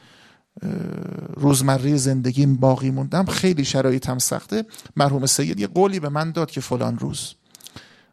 [1.37, 3.25] روزمره زندگیم باقی موندم.
[3.25, 4.65] خیلی شرایطم سخته.
[4.97, 7.35] مرحوم سید یه قولی به من داد که فلان روز.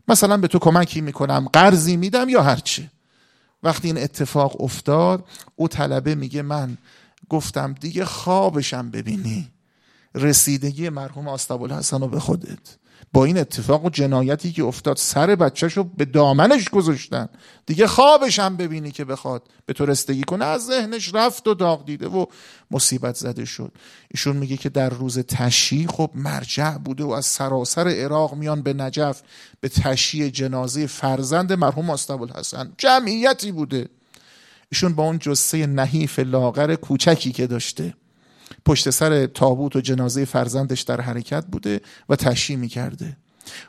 [0.07, 2.91] مثلا به تو کمکی می‌کنم قرضی میدم یا هرچه
[3.63, 6.77] وقتی این اتفاق افتاد او طلبه میگه من
[7.29, 9.51] گفتم دیگه خوابشم ببینی.
[10.15, 12.77] رسیدگی مرحوم آستابالحسن رو به خودت.
[13.13, 17.29] با این اتفاق و جنایتی که افتاد سر بچهش رو به دامنش گذاشتن.
[17.65, 20.45] دیگه خوابش هم ببینی که بخواد به تو رسیدگی کنه.
[20.45, 22.25] از ذهنش رفت و داغ دیده و
[22.71, 23.71] مصیبت زده شد.
[24.11, 28.73] ایشون میگه که در روز تشییع خب مرجع بوده و از سراسر عراق میان به
[28.73, 29.21] نجف
[29.59, 33.89] به تشییع جنازه فرزند مرحوم آستابالحسن جمعیتی بوده.
[34.71, 37.93] ایشون با اون جسه نحیف لاغر کوچکی که داشته
[38.65, 43.17] پشت سر تابوت و جنازه فرزندش در حرکت بوده و تشییع می‌کرده.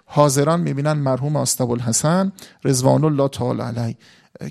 [0.04, 2.32] حاضران می‌بینن مرحوم آستاب الحسن
[2.64, 3.96] رضوان الله تعالی علی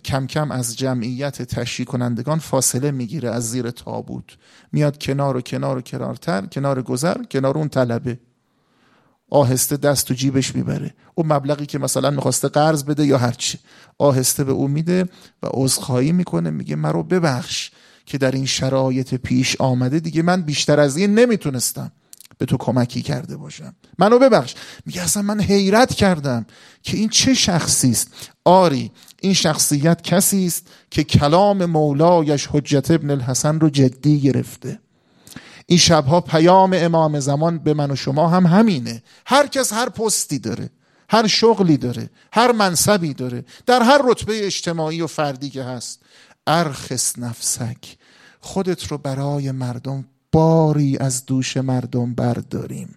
[0.04, 4.38] کم کم از جمعیت تشییع کنندگان فاصله می‌گیره از زیر تابوت.
[4.72, 8.20] میاد کنار و کنار و کنارتر کنار گذر کنار اون طلبه.
[9.32, 10.94] آهسته دست تو جیبش می‌بره.
[11.16, 13.60] اون مبلغی که مثلا می‌خواسته قرض بده یا هرچی
[13.98, 15.04] آهسته به او میده
[15.44, 16.50] و عذرخواهی می‌کنه.
[16.50, 17.72] میگه مرا ببخش
[18.06, 20.00] که در این شرایط پیش آمده.
[20.00, 21.92] دیگه من بیشتر از این نمی‌تونستم
[22.38, 23.76] به تو کمکی کرده باشم.
[24.00, 24.56] منو ببخش.
[24.86, 26.46] میگه اصلا من حیرت کردم
[26.84, 28.08] که این چه شخصی است.
[28.46, 28.92] آری
[29.22, 34.80] این شخصیت کسی است که کلام مولایش حجت ابن الحسن رو جدی گرفته.
[35.66, 39.04] این شبها پیام امام زمان به من و شما هم همینه.
[39.26, 40.70] هر کس هر پستی داره
[41.10, 46.02] هر شغلی داره هر منصبی داره در هر رتبه اجتماعی و فردی که هست.
[46.48, 47.98] ارخص نفسک
[48.40, 52.96] خودت رو برای مردم باری از دوش مردم برداریم.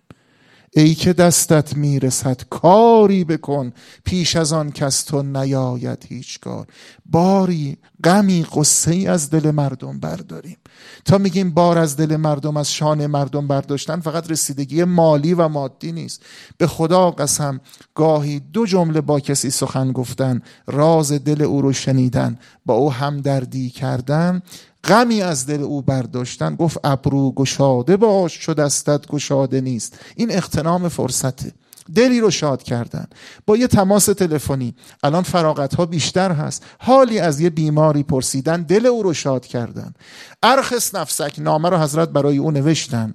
[0.76, 3.72] ای که دستت می‌رسد کاری بکن
[4.04, 6.66] پیش از آن کس تو نیاید هیچ کار
[7.06, 10.56] باری غمی قصه ای از دل مردم برداریم.
[11.04, 15.92] تا میگیم بار از دل مردم از شان مردم برداشتن فقط رسیدگی مالی و مادی
[15.92, 16.22] نیست.
[16.58, 17.60] به خدا قسم
[17.94, 23.70] گاهی دو جمله با کسی سخن گفتن راز دل او رو شنیدن با او همدردی
[23.70, 24.42] کردن
[24.85, 29.99] غمی از دل او برداشتن گفت ابرو گشاده باش چو دستت گشاده نیست.
[30.16, 31.53] این اختنام فرصته.
[31.94, 33.07] دلی رو شاد کردن.
[33.47, 34.75] با یه تماس تلفنی.
[35.03, 36.64] الان فراغت ها بیشتر هست.
[36.79, 39.94] حالی از یه بیماری پرسیدن دل او رو شاد کردن.
[40.42, 43.14] ارخص نفسک نامه رو حضرت برای او نوشتن.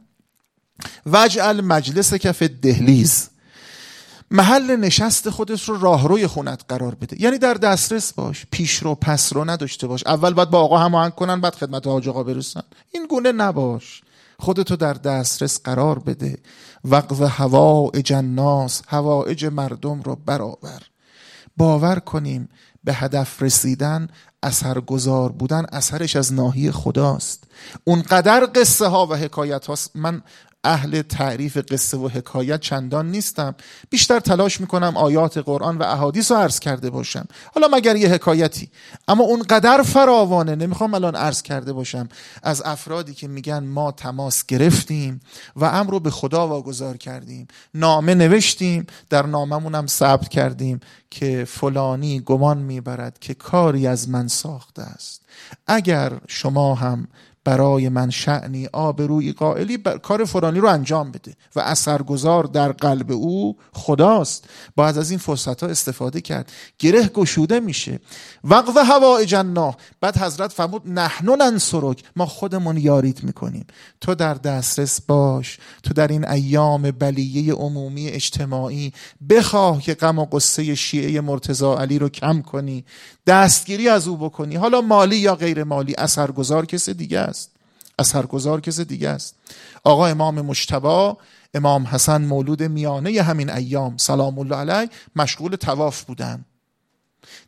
[1.05, 3.28] وجعل مجلس کف دهلیز.
[4.31, 7.21] محل نشست خودت رو راهروی خونت قرار بده.
[7.21, 10.03] یعنی در دسترس باش پیش رو پس رو نداشته باش.
[10.07, 12.61] اول باید با آقا هماهنگ کنن بعد خدمت حاج آقا برسن.
[12.91, 14.01] این گونه نباش.
[14.39, 16.37] خودتو در دسترس قرار بده.
[16.85, 20.81] وقف هوایج الناس هوایج مردم رو برابر.
[21.57, 22.49] باور کنیم
[22.83, 24.07] به هدف رسیدن
[24.43, 27.43] اثرگذار بودن اثرش از ناحیه خداست.
[27.83, 29.91] اونقدر قصه ها و حکایت هاست.
[29.95, 30.21] من
[30.63, 33.55] اهل تعریف قصه و حکایت چندان نیستم.
[33.89, 37.27] بیشتر تلاش می‌کنم آیات قرآن و احادیث رو عرض کرده باشم.
[37.55, 38.69] حالا مگر یه حکایتی.
[39.07, 42.09] اما اون قدر فراوانه نمی‌خوام الان عرض کرده باشم
[42.43, 45.19] از افرادی که میگن ما تماس گرفتیم
[45.55, 47.47] و امر رو به خدا واگذار کردیم.
[47.73, 50.79] نامه نوشتیم در ناممون هم ثبت کردیم
[51.09, 55.21] که فلانی گمان می‌برد که کاری از من ساخته است.
[55.67, 57.07] اگر شما هم
[57.43, 63.57] برای من شعنی آبروی قائلی کار فرانی رو انجام بده و اثرگذار در قلب او
[63.73, 64.49] خداست.
[64.75, 66.51] باید از این فرصت ها استفاده کرد.
[66.79, 67.99] گره گشوده میشه.
[68.43, 72.03] وقف هوا جنا بعد حضرت فرمود نحن ننصرک.
[72.15, 73.65] ما خودمون یاریت می‌کنیم.
[74.01, 75.57] تو در دسترس باش.
[75.83, 78.93] تو در این ایام بلیه عمومی اجتماعی
[79.29, 82.85] بخواه که غم و قصه شیعه مرتضا علی رو کم کنی.
[83.29, 84.55] دستگیری از او بکنی.
[84.55, 87.51] حالا مالی یا غیر مالی اثرگذار کس دیگه است.
[87.99, 89.35] اثرگذار کس دیگه است.
[89.83, 91.17] آقا امام مشتبا
[91.53, 96.45] امام حسن مولود میانه همین ایام سلام الله علیه مشغول تواف بودن.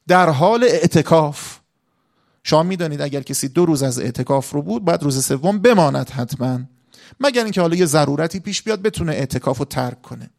[0.08, 1.60] در حال اعتکاف.
[2.44, 6.60] شما می‌دانید اگر کسی دو روز از اعتکاف رو بود بعد روز سوم بماند حتما.
[7.20, 10.30] مگر اینکه حالا یه ضرورتی پیش بیاد بتونه اعتکاف رو ترک کنه.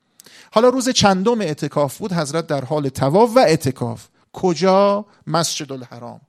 [0.53, 4.07] حالا روز چندم اعتکاف بود حضرت در حال تواف و اعتکاف.
[4.32, 6.20] کجا مسجد الحرام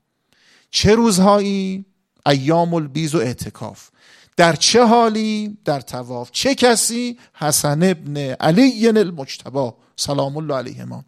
[0.73, 1.85] چه روزهایی؟
[2.25, 3.89] ایام البیز و اعتکاف.
[4.37, 6.31] در چه حالی؟ در تواف.
[6.31, 11.05] چه کسی؟ حسن ابن علی المجتبا سلام الله علیه ما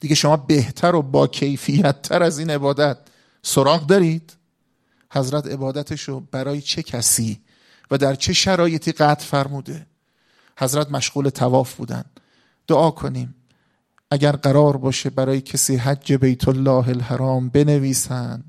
[0.00, 2.98] دیگه شما بهتر و با کیفیت تر از این عبادت
[3.42, 4.32] سراغ دارید.
[5.12, 7.40] حضرت عبادتشو برای چه کسی
[7.90, 9.86] و در چه شرایطی قطع فرموده؟
[10.58, 12.04] حضرت مشغول تواف بودن.
[12.66, 13.34] دعا کنیم.
[14.10, 18.44] اگر قرار باشه برای کسی حج بیت الله الحرام بنویسن.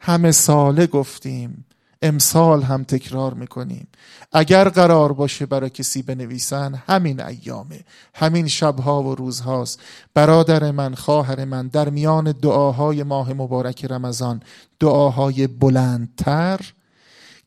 [0.00, 1.66] همه ساله گفتیم
[2.02, 3.88] امسال هم تکرار می‌کنیم.
[4.32, 7.80] اگر قرار باشه برای کسی بنویسن همین ایامه
[8.14, 9.80] همین شبها و روزهاست.
[10.14, 14.42] برادر من خواهر من در میان دعاهای ماه مبارک رمضان
[14.80, 16.60] دعاهای بلندتر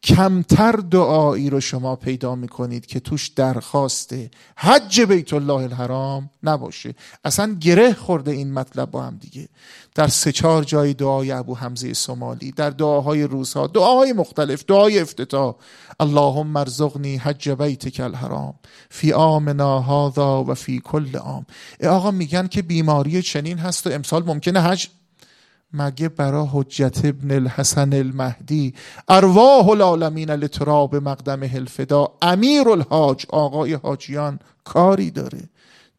[0.04, 4.14] کمتر دعایی رو شما پیدا می‌کنید که توش درخواست
[4.56, 6.96] حج بیت الله الحرام نباشه.
[7.26, 9.50] اصلا گره خورده این مطلب با هم دیگه.
[9.96, 15.56] در سه چهار جای دعای ابو حمزه سومالی در دعاهای روزها دعاهای مختلف دعای افتتاح.
[16.00, 18.54] اللهم ارزقنی حج بیتک الحرام
[18.90, 21.46] فی آمنا هذا و فی کل عام.
[21.84, 24.88] آقا میگن که بیماری چنین هست و امسال ممکنه حج
[25.74, 28.74] مگه برا حجت ابن الحسن المهدی؟
[29.08, 32.08] ارواح العالمین لتراب مقدم الفدا.
[32.22, 35.50] امیر الحاج آقای حاجیان کاری داره.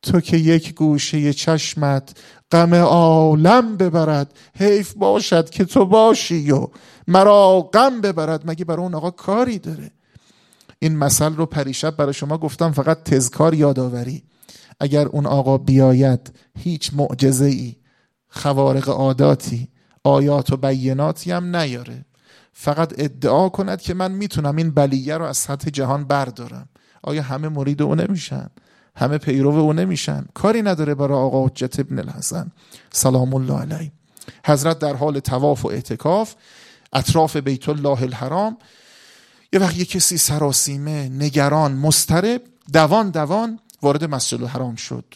[0.03, 2.19] تو که یک گوشه چشمت
[2.53, 6.67] غم عالم ببرد حیف باشد که تو باشی و
[7.09, 9.91] مرا غم ببرد مگه برای اون آقا کاری داره؟
[10.79, 14.23] این مثل رو پریشب برای شما گفتم فقط تذکار یادآوری.
[14.81, 17.75] اگر اون آقا بیاید هیچ معجزه ای
[18.31, 19.69] خوارق عاداتی
[20.05, 22.05] آیات و بیناتی هم نیاره.
[22.53, 26.69] فقط ادعا کند که من می‌تونم این بلیه رو از سطح جهان بردارم.
[27.03, 28.51] آیا همه مرید او نمیشن؟
[28.97, 32.53] همه پیرو او نمیشن؟ کاری نداره برای آقا حجت ابن الحسن.
[32.93, 33.93] سلام الله علیه.
[34.45, 36.35] حضرت در حال تواف و اعتکاف
[36.93, 38.59] اطراف بیت الله الحرام
[39.53, 45.15] یه وقت یه کسی سراسیمه نگران مسترب دوان دوان وارد مسجد الحرام شد.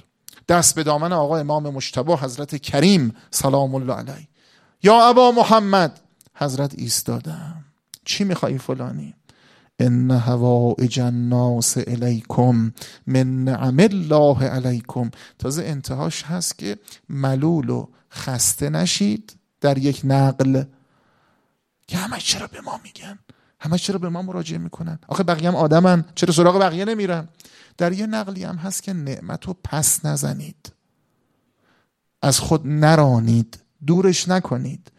[0.49, 4.29] دست به دامن آقا امام مشتبه حضرت کریم سلام الله علیه.
[4.83, 6.01] یا ابا محمد
[6.35, 7.65] حضرت ایستادم.
[8.05, 9.15] چی میخوایی فلانی؟
[9.79, 12.73] ان هوائج الناس الیکم
[13.07, 15.11] من نعم الله علیکم.
[15.39, 16.79] تازه انتهاش هست که
[17.09, 20.63] ملول و خسته نشید در یک نقل.
[21.87, 23.19] که همه چرا به ما میگن؟
[23.61, 26.05] همه چرا به ما مراجعه می‌کنن؟ آخه بقیه هم آدمن.
[26.15, 27.29] چرا سراغ بقیه نمیرن؟
[27.77, 30.73] در یه نقلی هم هست که نعمت رو پس نزنید.
[32.23, 34.91] از خود نرانید دورش نکنید.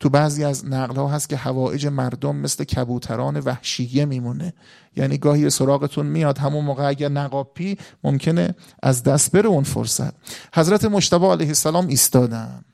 [0.00, 4.54] تو بعضی از نقل ها هست که هوایج مردم مثل کبوتران وحشیه میمونه.
[4.96, 10.14] یعنی گاهی سراغتون میاد همون موقع اگر نقاپی ممکنه از دست بره اون فرصت.
[10.54, 12.64] حضرت مشتبه علیه السلام ایستادن.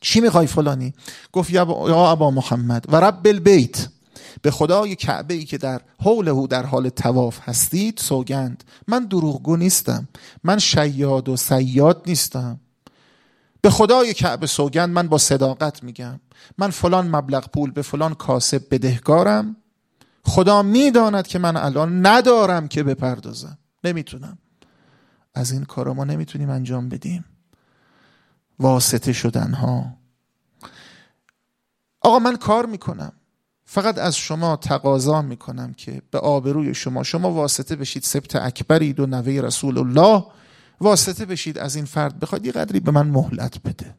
[0.00, 0.94] چی می‌خوای فلانی؟
[1.32, 3.88] گفت یا ابا محمد و رب البیت.
[4.42, 8.64] به خدای کعبه ای که در حول او در حال تواف هستید سوگند.
[8.88, 10.08] من دروغگو نیستم.
[10.44, 12.60] من شیاد و سیاد نیستم.
[13.60, 16.20] به خدای کعبه سوگند من با صداقت میگم.
[16.58, 19.56] من فلان مبلغ پول به فلان کاسب بدهکارم.
[20.24, 23.58] خدا می‌داند که من الان ندارم که بپردازم.
[23.84, 24.38] نمی‌تونم.
[25.34, 27.24] از این کارا ما نمی‌تونیم انجام بدیم.
[28.58, 29.96] واسطه شدن ها
[32.00, 33.12] آقا من کار می‌کنم.
[33.74, 39.06] فقط از شما تقاضا می‌کنم که به آبروی شما شما واسطه بشید سبت اکبرید و
[39.06, 40.24] نوه رسول الله
[40.80, 43.94] واسطه بشید از این فرد بخواد یه قدری به من مهلت بده.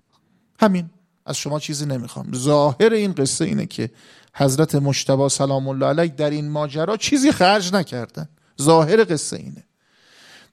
[0.59, 0.89] همین.
[1.25, 2.33] از شما چیزی نمی‌خوام.
[2.35, 3.91] ظاهر این قصه اینه که
[4.35, 8.29] حضرت مشتبا سلام الله علیه در این ماجرا چیزی خرج نکردن.
[8.61, 9.63] ظاهر قصه اینه.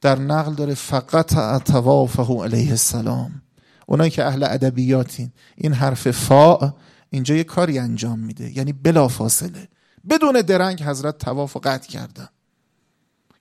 [0.01, 3.43] در نقل داره فقط اتوافه علیه السلام.
[3.87, 5.33] اونایی که اهل ادبیاتین.
[5.57, 6.75] این حرف فا
[7.13, 8.57] اینجا یه کاری انجام میده.
[8.57, 9.69] یعنی بلا فاصله
[10.11, 12.29] بدون درنگ حضرت تواف قطع کردن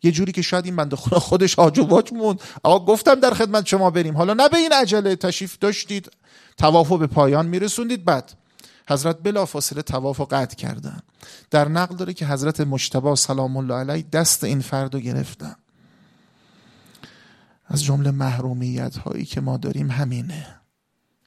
[0.04, 2.42] یه جوری که شاید این بنده خدا خودش و واج موند.
[2.64, 4.18] آقا گفتم در خدمت شما بریم.
[4.18, 6.12] حالا نه به این عجله تشریف داشتید.
[6.58, 8.06] تواف به پایان میرسوندید.
[8.06, 8.32] بعد
[8.90, 11.00] حضرت بلا فاصله تواف قطع کردن.
[11.52, 15.56] در نقل داره که حضرت مشتبا سلام الله علیه دست این فرد رو گرفتن.
[17.66, 20.61] از جمله محرومیت هایی که ما داریم همینه.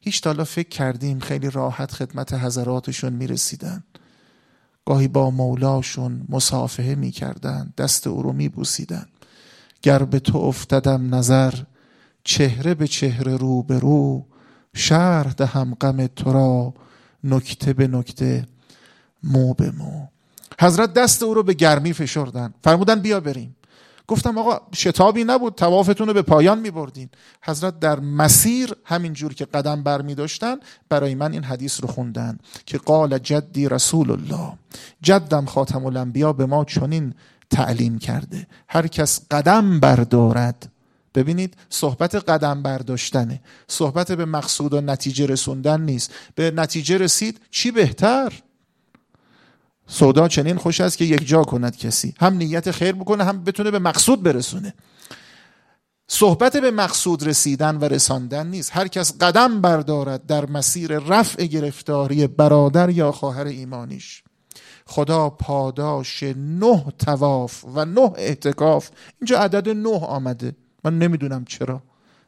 [0.04, 3.84] هیچ تالا فکر کردیم خیلی راحت خدمت حضراتشون می‌رسیدن.
[4.86, 9.06] گاهی با مولاشون مصافحه می‌کردن دست او رو میبوسیدن.
[9.82, 11.54] گر به تو افتدم نظر
[12.24, 14.26] چهره به چهره رو به رو
[14.74, 16.74] شرح دهم غم تو را
[17.24, 18.46] نکته به نکته
[19.22, 20.06] مو به مو.
[20.60, 22.54] حضرت دست او رو به گرمی فشردن.
[22.64, 23.56] فرمودن بیا بریم.
[24.08, 27.08] گفتم آقا شتابی نبود توافتون رو به پایان می بردین
[27.42, 30.56] حضرت در مسیر همینجور که قدم بر می داشتن
[30.88, 34.52] برای من این حدیث رو خوندن که قال جدی رسول الله
[35.02, 37.14] جدم خاتم الانبیا به ما چنین
[37.50, 38.46] تعلیم کرده.
[38.68, 40.70] هر کس قدم بردارد.
[41.14, 43.40] ببینید صحبت قدم برداشتنه.
[43.68, 46.10] صحبت به مقصود و نتیجه رسوندن نیست.
[46.34, 48.32] به نتیجه رسید چی بهتر؟
[49.86, 52.14] سودا چنین خوش است که یک جا کند کسی.
[52.20, 54.74] هم نیت خیر بکنه هم بتونه به مقصود برسونه.
[56.08, 58.70] صحبت به مقصود رسیدن و رساندن نیست.
[58.76, 64.22] هر کس قدم بردارد در مسیر رفع گرفتاری برادر یا خواهر ایمانیش.
[64.86, 68.90] خدا پاداش نه تواف و نه اعتکاف.
[69.20, 70.56] اینجا عدد نه آمده.
[70.84, 71.82] من نمی‌دونم چرا.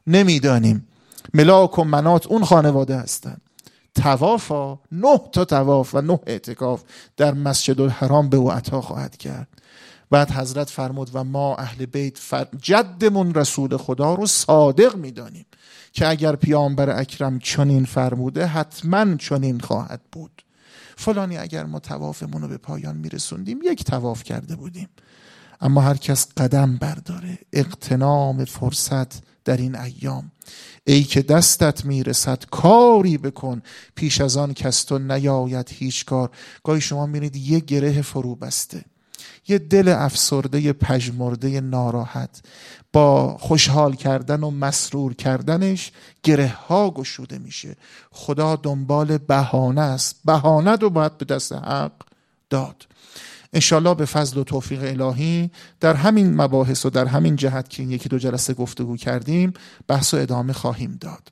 [0.07, 0.87] نمی‌دانیم.
[1.33, 3.41] ملاک و منات اون خانواده هستند.
[4.03, 6.83] توافا نه تا تواف و نه اعتکاف
[7.17, 9.47] در مسجد الحرام به او عطا خواهد کرد.
[10.09, 12.47] بعد حضرت فرمود و ما اهل بیت فر...
[12.61, 15.45] جدمون رسول خدا رو صادق می‌دانیم
[15.93, 20.43] که اگر پیامبر اکرم چنین فرموده حتما چنین خواهد بود.
[20.95, 24.89] فلانی اگر ما توافمون رو به پایان میرسوندیم یک تواف کرده بودیم.
[25.61, 27.37] اما هر کس قدم برداره.
[27.53, 30.31] اقتنام فرصت در این ایام.
[30.85, 33.61] ای که دستت می‌رسد کاری بکن.
[33.95, 36.31] پیش از آن کس تو نیاید هیچ کار.
[36.63, 38.85] گاهی شما میرید یه گره فرو بسته.
[39.47, 42.41] یه دل افسرده پژمرده ناراحت.
[42.93, 45.91] با خوشحال کردن و مسرور کردنش
[46.23, 47.75] گره ها گشوده میشه.
[48.11, 50.15] خدا دنبال بهانه است.
[50.25, 51.91] بهانه رو باید به دست حق
[52.49, 52.87] داد.
[53.53, 58.09] انشالله به فضل و توفیق الهی در همین مباحث و در همین جهت که یکی
[58.09, 59.53] دو جلسه گفتگو کردیم
[59.87, 61.29] بحث و ادامه خواهیم داد.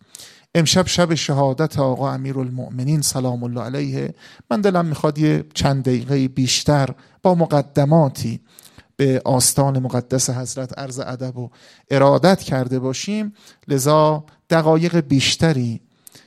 [0.55, 4.13] امشب شب شهادت آقا امیر المؤمنین سلام الله علیه.
[4.51, 6.89] من دلم می‌خواد یه چند دقیقه بیشتر
[7.23, 8.39] با مقدماتی
[8.95, 11.49] به آستان مقدس حضرت عرض ادب و
[11.91, 13.33] ارادت کرده باشیم.
[13.67, 15.81] لذا دقایق بیشتری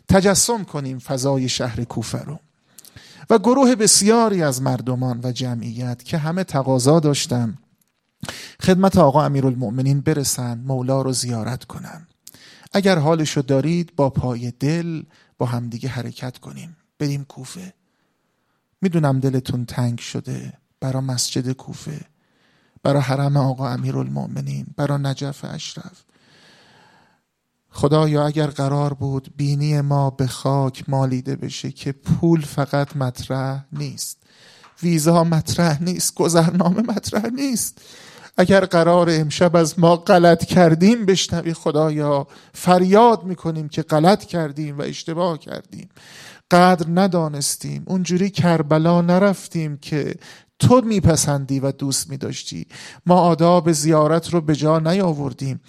[0.09, 2.39] تجسم کنیم فضای شهر کوفه رو.
[3.31, 7.59] و گروه بسیاری از مردمان و جمعیت که همه تقاضا داشتن
[8.63, 12.07] خدمت آقا امیرالمؤمنین برسن مولا رو زیارت کنن.
[12.73, 15.03] اگر حالشو دارید با پای دل
[15.39, 16.77] با همدیگه حرکت کنیم.
[16.99, 17.75] بریم کوفه.
[18.81, 22.01] می‌دونم دلتون تنگ شده برا مسجد کوفه
[22.83, 26.05] برا حرم آقا امیرالمؤمنین برا نجف اشرف.
[27.71, 34.19] خدایا اگر قرار بود بینی ما به خاک مالیده بشه که پول فقط مطرح نیست
[34.83, 37.81] ویزا مطرح نیست گذرنامه مطرح نیست
[38.37, 44.83] اگر قرار امشب از ما غلط کردیم بشنوی خدایا فریاد می‌کنیم که غلط کردیم و
[44.83, 45.89] اشتباه کردیم.
[46.51, 50.15] قدر ندانستیم اونجوری کربلا نرفتیم که
[50.59, 52.67] تو میپسندی و دوست میداشتی.
[53.07, 55.61] ما آداب زیارت رو به جا نیاوردیم.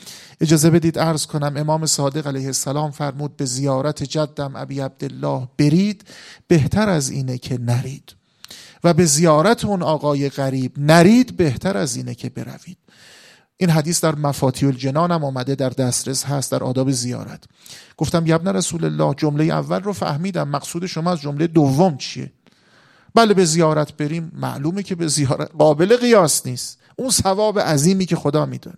[0.41, 6.07] اجازه بدید عرض کنم امام صادق علیه السلام فرمود به زیارت جدم ابی عبدالله برید
[6.47, 8.15] بهتر از اینه که نرید.
[8.83, 12.77] و به زیارت اون آقای غریب نرید بهتر از اینه که بروید.
[13.57, 17.43] این حدیث در مفاتی الجنان هم آمده در دسترس هست در آداب زیارت.
[17.97, 20.47] گفتم یبن رسول الله جمله اول رو فهمیدم.
[20.47, 22.31] مقصود شما از جمله دوم چیه؟
[23.15, 24.31] بله به زیارت بریم.
[24.35, 26.79] معلومه که به زیارت قابل قیاس نیست.
[26.95, 28.77] اون ثواب عظیمی که خدا می‌دونه.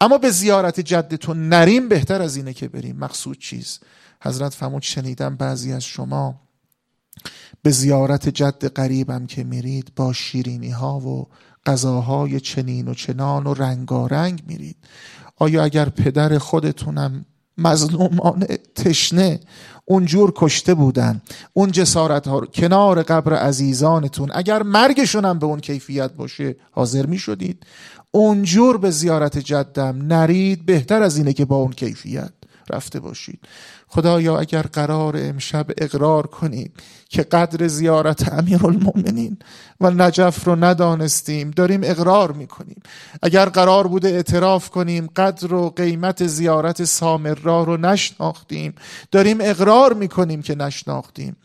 [0.00, 2.96] اما به زیارت جدتون نریم بهتر از اینه که بریم.
[2.96, 3.80] مقصود چیز؟
[4.22, 6.40] حضرت فرمود شنیدم بعضی از شما.
[7.62, 11.28] به زیارت جد قریبم که میرید با شیرینی ها و
[11.66, 14.76] غذاهای چنین و چنان و رنگارنگ میرید.
[15.36, 17.24] آیا اگر پدر خودتونم
[17.58, 19.40] مظلومان تشنه
[19.88, 21.22] اونجور کشته بودن.
[21.52, 24.30] اون جسارت ها رو کنار قبر عزیزانتون.
[24.34, 27.66] اگر مرگشون هم به اون کیفیت باشه حاضر می شدید
[28.10, 32.32] اونجور به زیارت جدم نرید بهتر از اینه که با اون کیفیت
[32.70, 33.40] رفته باشید.
[33.88, 36.72] خدایا اگر قرار امشب اقرار کنید
[37.08, 39.36] که قدر زیارت امیرالمؤمنین
[39.80, 42.82] و نجف رو ندانستیم داریم اقرار می‌کنیم.
[43.22, 48.74] اگر قرار بوده اعتراف کنیم قدر و قیمت زیارت سامرا رو نشناختیم
[49.10, 51.36] داریم اقرار می‌کنیم که نشناختیم.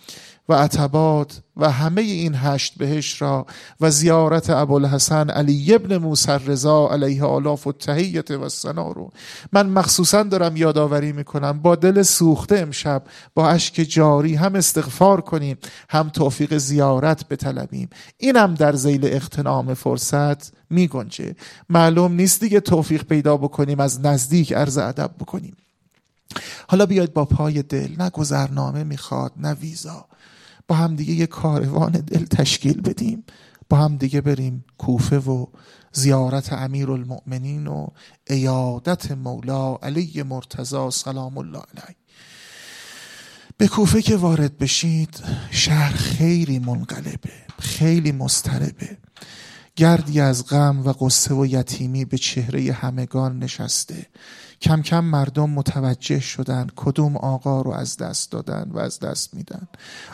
[0.49, 3.45] و عتبات و همه این هشت بهش را
[3.81, 9.09] و زیارت ابوالحسن علی ابن موسی رضا علیه آلاف و تهیت و سنا رو
[9.53, 13.03] من مخصوصا دارم یادآوری می‌کنم با دل سوخته امشب
[13.35, 15.57] با اشک جاری هم استغفار کنیم
[15.89, 17.89] هم توفیق زیارت بطلبیم.
[18.17, 21.35] اینم در زیل اختنام فرصت میگنجه.
[21.69, 25.57] معلوم نیست دیگه توفیق پیدا بکنیم از نزدیک عرض ادب بکنیم.
[26.67, 30.05] حالا بیاید با پای دل نه گذرنامه می‌خواد نه ویزا.
[30.67, 33.23] با هم دیگه یه کاروان دل تشکیل بدیم.
[33.69, 35.45] با هم دیگه بریم کوفه و
[35.91, 37.87] زیارت امیر المؤمنین و
[38.27, 41.95] ایادت مولا علی مرتضا سلام الله علیه.
[43.57, 48.97] به کوفه که وارد بشید شهر خیلی منقلبه خیلی مستربه
[49.75, 54.05] گردی از غم و قصه و یتیمی به چهره همگان نشسته.
[54.61, 59.67] کم کم مردم متوجه شدن کدوم آقا رو از دست دادن و از دست میدن.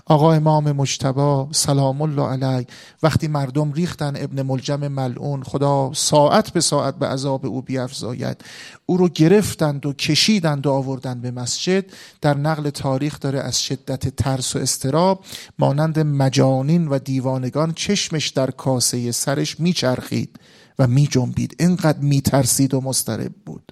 [0.06, 2.68] آقا امام مجتبا سلام الله علیه
[3.04, 8.42] وقتی مردم ریختن ابن ملجم ملعون خدا ساعت به ساعت به عذاب او بیافزاید
[8.86, 11.86] او رو گرفتند و کشیدند و آوردن به مسجد.
[12.22, 15.26] در نقل تاریخ داره از شدت ترس و استراب
[15.60, 20.40] مانند مجانین و دیوانگان چشمش در کاسه سرش میچرخید
[20.80, 23.72] و می جنبید اینقدر میترسید و مسترب بود.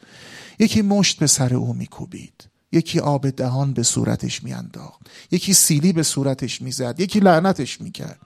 [0.60, 2.48] یکی مشت به سر او میکوبید.
[2.72, 5.02] یکی آب دهان به صورتش میانداخت.
[5.32, 7.00] یکی سیلی به صورتش می‌زد.
[7.00, 8.20] یکی لعنتش می‌کرد.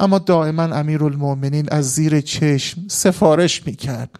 [0.00, 4.10] اما دائما امیرالمؤمنین از زیر چشم سفارش می‌کرد.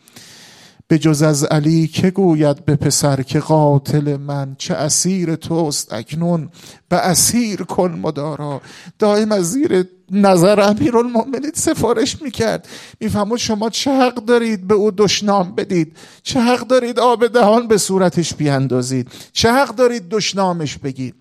[0.92, 6.48] به جز از علی که گوید به پسر که قاتل من چه اسیر توست اکنون؟
[6.88, 8.60] به اسیر کن مدارا.
[8.98, 12.68] دائم از زیر نظر امیرالمؤمنین سفارش می‌کرد.
[13.00, 17.78] می‌فهمد شما چه حق دارید به او دشنام بدید؟ چه حق دارید آب دهان به
[17.78, 21.14] صورتش بیاندازید؟ چه حق دارید دشنامش بگید؟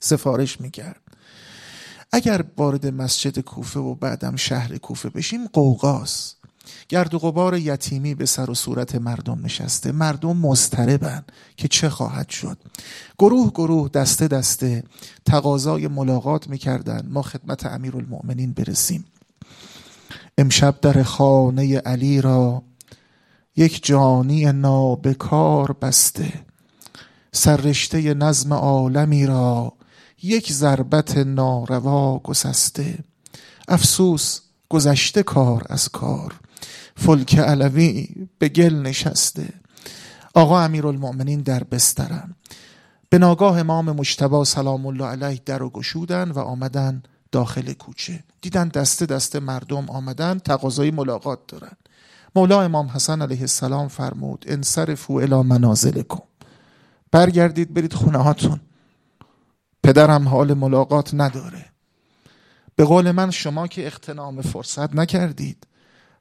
[0.00, 1.00] سفارش می‌کرد.
[2.12, 6.43] اگر وارد مسجد کوفه و بعدم شهر کوفه بشیم قوقاست
[6.94, 9.92] گرد و غبار یتیمی به سر و صورت مردم نشسته.
[9.92, 11.24] مردم مضطربن
[11.56, 12.58] که چه خواهد شد.
[13.18, 14.84] گروه گروه دسته دسته
[15.26, 19.04] تقاضای ملاقات می‌کردن ما خدمت امیرالمؤمنین برسیم.
[20.38, 22.62] امشب در خانه علی را
[23.56, 26.32] یک جانی نابکار بسته.
[27.32, 29.72] سررشته نظم عالمی را
[30.22, 32.98] یک ضربت ناروا گسسته.
[33.68, 36.43] افسوس گذشته کار از کار.
[36.96, 39.48] فلک علوی به گل نشسته.
[40.34, 42.34] آقا امیرالمؤمنین در بسترن.
[43.08, 48.24] به ناگاه امام مجتبا سلام الله علیه در و گشودن و آمدن داخل کوچه.
[48.40, 51.76] دیدن دسته دسته مردم آمدن تقاضای ملاقات دارن.
[52.36, 56.22] مولا امام حسن علیه السلام فرمود انصرفوا الی منازلکم.
[57.12, 58.60] برگردید برید خونه هاتون
[59.82, 61.64] پدرم حال ملاقات نداره.
[62.76, 65.66] به قول من شما که اختنام فرصت نکردید.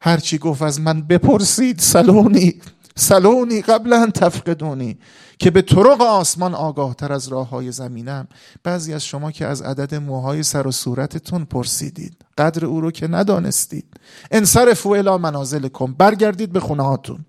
[0.05, 2.61] هرچی گفت از من بپرسید سلونی
[2.95, 4.97] سلونی قبلا تفقدونی
[5.39, 8.27] که به طرق آسمان آگاه تر از راه های زمینم.
[8.63, 13.07] بعضی از شما که از عدد موهای سر و صورتتون پرسیدید قدر او رو که
[13.07, 13.93] ندانستید.
[14.31, 17.25] انصرف الی منازل کن برگردید به خونه هاتون.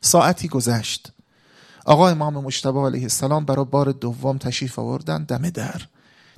[0.00, 1.12] ساعتی گذشت.
[1.86, 5.82] آقا امام مشتبه علیه السلام برای بار دوم تشریف آوردن دم در.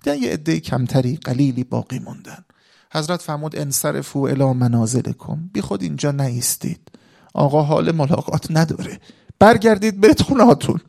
[0.02, 2.44] دیدن یه عده کمتری قلیلی باقی موندن.
[2.92, 5.50] حضرت فرمود انصرفو الی منازلکم.
[5.52, 6.90] بی خود اینجا نیستید.
[7.34, 9.00] آقا حال ملاقات نداره.
[9.38, 10.80] برگردید برید خونهاتون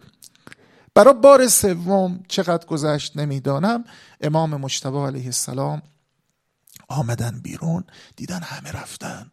[0.93, 3.83] برای بار سوم چقدر گذشت نمی‌دانم.
[4.21, 5.81] امام مجتبی علیه السلام
[6.87, 7.83] آمدن بیرون
[8.15, 9.31] دیدن همه رفتن.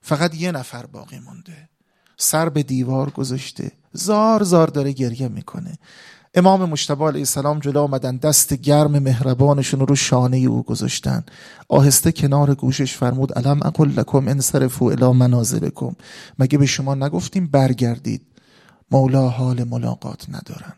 [0.00, 1.68] فقط یه نفر باقی مونده.
[2.16, 3.72] سر به دیوار گذاشته.
[3.92, 5.78] زار زار داره گریه می‌کنه.
[6.34, 11.24] امام مشتبه علیه السلام جلو آمدن دست گرم مهربانشون رو شانه او گذاشتن.
[11.68, 15.96] آهسته کنار گوشش فرمود علم اقل لکم انصرفو الی منازلکم.
[16.38, 18.22] مگه به شما نگفتیم برگردید؟
[18.90, 20.72] مولا حال ملاقات ندارن.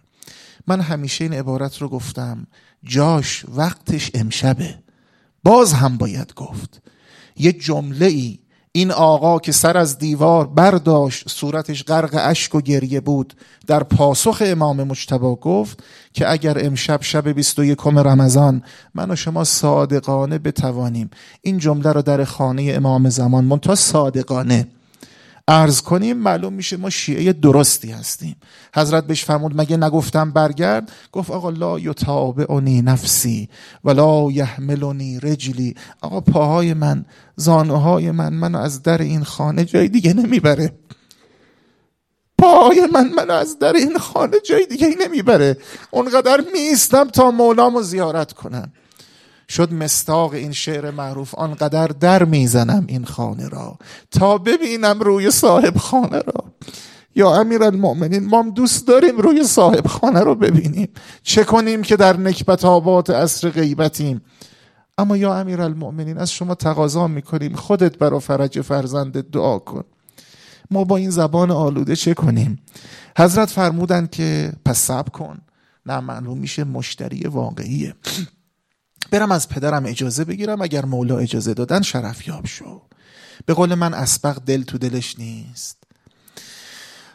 [0.66, 2.46] من همیشه این عبارت رو گفتم
[2.84, 4.78] جاش وقتش امشبه.
[5.44, 6.82] باز هم باید گفت.
[7.36, 8.38] یه جمله ای
[8.76, 13.34] این آقا که سر از دیوار برداشت صورتش غرق اشک و گریه بود.
[13.66, 18.62] در پاسخ امام مجتبا گفت که اگر امشب شب 21 رمضان
[18.94, 21.10] من و شما صادقانه بتوانیم.
[21.42, 24.66] این جمله رو در خانه امام زمان منتها صادقانه.
[25.48, 28.36] ارز کنیم معلوم میشه ما شیعه درستی هستیم.
[28.74, 33.48] حضرت بهش فرمود مگه نگفتم برگرد؟ گفت آقا لا یتابعنی نفسی
[33.84, 35.74] ولا یحملنی رجلی.
[36.00, 37.04] آقا پاهای من
[37.36, 40.72] زانوهای من منو از در این خانه جای دیگه نمی‌بره.
[42.38, 45.56] پاهای من منو از در این خانه جای دیگه نمی‌بره.
[45.90, 48.72] اونقدر میستم تا مولامو زیارت کنم
[49.48, 53.78] شد مستاق این شعر معروف آنقدر در می‌زنم این خانه را
[54.10, 56.44] تا ببینم روی صاحب خانه را.
[57.16, 60.88] یا امیر المؤمنین ما دوست داریم روی صاحب خانه رو ببینیم.
[61.22, 64.22] چه کنیم که در نکبت آبات اصر غیبتیم؟
[64.98, 69.84] اما یا امیر المؤمنین از شما تقاضا می‌کنیم خودت برا فرج فرزند دعا کن.
[70.70, 72.58] ما با این زبان آلوده چه کنیم؟
[73.18, 75.38] حضرت فرمودن که پس سب کن.
[75.86, 77.94] نه معلوم میشه مشتری واقعیه.
[79.10, 82.82] برم از پدرم اجازه بگیرم اگر مولا اجازه دادن شرفیاب شو.
[83.46, 85.76] به قول من اسبق دل تو دلش نیست.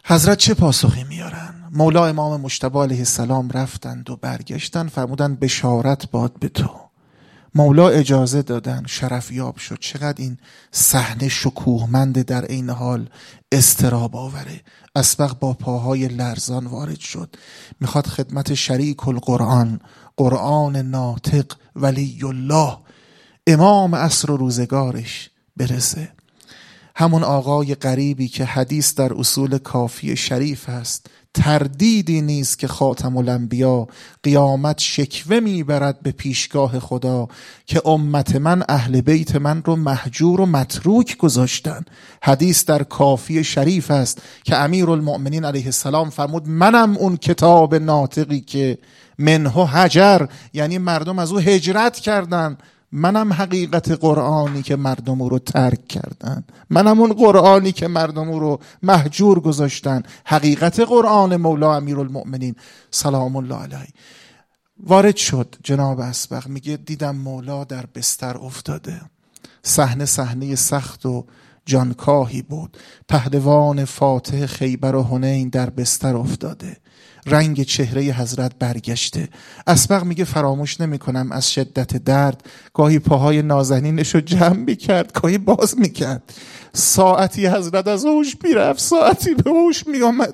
[0.05, 6.39] حضرت چه پاسخی میارن؟ مولا امام مشتبه علیه السلام رفتند و برگشتن فرمودن بشارت باد
[6.39, 6.69] به تو.
[7.55, 10.37] مولا اجازه دادن شرفیاب شد چقدر این
[10.71, 13.09] صحنه شکوهمند در عین حال
[13.51, 14.61] استراب آوره.
[14.95, 17.35] اسبق با پاهای لرزان وارد شد.
[17.79, 19.79] می‌خواد خدمت شریک القرآن
[20.19, 21.45] قرآن ناطق
[21.75, 22.77] ولی الله
[23.47, 26.09] امام اصر و روزگارش برسه.
[26.95, 33.87] همون آقای غریبی که حدیث در اصول کافی شریف است تردیدی نیست که خاتم الانبیا
[34.23, 37.27] قیامت شکوه می‌برد به پیشگاه خدا
[37.65, 41.85] که امت من اهل بیت من رو محجور و متروک گذاشتن.
[42.23, 48.39] حدیث در کافی شریف است که امیر المؤمنین علیه السلام فرمود منم اون کتاب ناطقی
[48.39, 48.77] که
[49.19, 52.57] منهو هجر یعنی مردم از او هجرت کردن
[52.91, 58.39] منم حقیقت قرآنی که مردم او رو ترک کردن منم اون قرآنی که مردم او
[58.39, 62.55] رو محجور گذاشتن حقیقت قرآن مولا امیر المؤمنین
[62.91, 63.87] سلام الله علیه.
[64.83, 66.47] وارد شد جناب اسبق.
[66.47, 69.01] میگه دیدم مولا در بستر افتاده.
[69.63, 71.25] صحنه صحنه سخت و
[71.65, 72.77] جانکاهی بود.
[73.09, 76.77] پهلوان فاتح خیبر و هنین در بستر افتاده.
[77.29, 79.27] رنگ چهره حضرت برگشته.
[79.67, 82.43] اسبق میگه فراموش نمی‌کنم از شدت درد.
[82.73, 86.23] گاهی پاهای نازنینش رو جمع می‌کرد گاهی باز می‌کرد.
[86.73, 90.33] ساعتی حضرت از هوش می‌رفت ساعتی به هوش میآمد.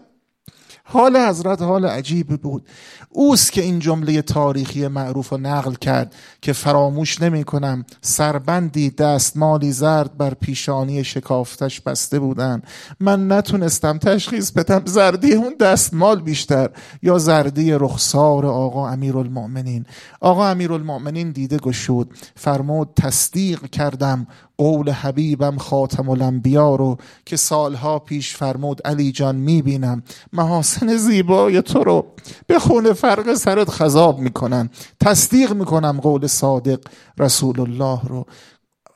[0.87, 2.67] حال حضرت حال عجیب بود.
[3.09, 9.71] اوست که این جمله تاریخی معروف رو نقل کرد که فراموش نمی کنم سربندی دستمالی
[9.71, 12.61] زرد بر پیشانی شکافتش بسته بودن.
[12.99, 16.69] من نتونستم تشخیص بدم زردی اون دستمال بیشتر
[17.01, 19.85] یا زردی رخسار آقا المؤمنین
[20.19, 22.13] آقا المؤمنین دیده گشود.
[22.35, 24.27] فرمود تصدیق کردم
[24.57, 30.03] قول حبیبم خاتم الانبیا رو که سالها پیش فرمود علی جان می‌بینم
[30.33, 32.05] محاسن زیبای تو رو
[32.47, 34.69] به خونه فرق سرت خذاب می‌کنن.
[34.99, 36.79] تصدیق می‌کنم قول صادق
[37.19, 38.25] رسول الله رو.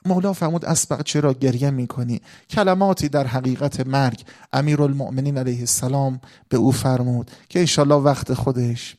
[0.05, 4.23] مولا فرمود اسبق چرا گریه می‌کنی؟ کلماتی در حقیقت مرگ.
[4.53, 8.95] امیر المؤمنین علیه السلام به او فرمود که انشالله وقت خودش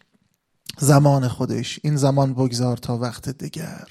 [0.79, 3.85] زمان خودش این زمان بگذار تا وقت دیگر.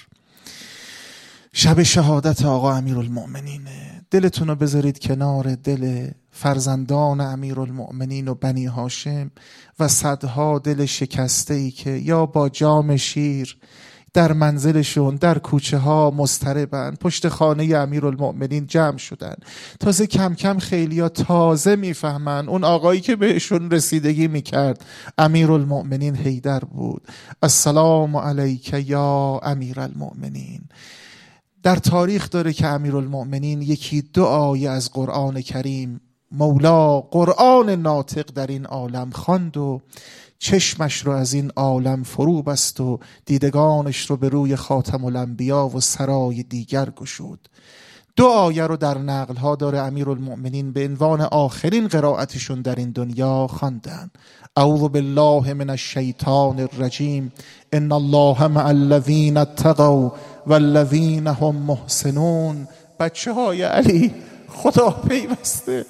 [1.52, 8.66] شب شهادت آقا امیر المؤمنینه دلتون رو بذارید کنار دل فرزندان امیر المؤمنین و بنی
[8.66, 9.30] هاشم
[9.80, 13.56] و صدها دل شکسته ای که یا با جام شیر
[14.12, 19.34] در منزلشون در کوچه ها مستربن پشت خانه امیر المؤمنین جمع شدن.
[19.80, 24.84] تازه کم کم خیلی ها تازه می‌فهمن اون آقایی که بهشون رسیدگی می‌کرد
[25.18, 27.02] امیر المؤمنین حیدر بود.
[27.42, 30.60] السلام علیک یا امیر المؤمنین
[31.62, 36.00] در تاریخ داره که امیرالمؤمنین یکی دو آیه از قرآن کریم
[36.32, 39.80] مولا قرآن ناطق در این عالم خواند و
[40.38, 45.80] چشمش رو از این عالم فرو بست و دیدگانش رو به روی خاتم الانبیا و
[45.80, 47.48] سرای دیگر گشود.
[48.16, 52.90] دو آیه رو در نقل ها داره امیر المؤمنین به عنوان آخرین قرائتشون در این
[52.90, 54.10] دنیا خواندن.
[54.56, 57.32] اعوذ بالله من الشیطان الرجیم.
[57.72, 60.12] ان الله مع الذین اتقوا
[60.46, 62.68] والذین هم محسنون.
[63.00, 64.14] بچه های علی
[64.48, 65.86] خدا پیوسته.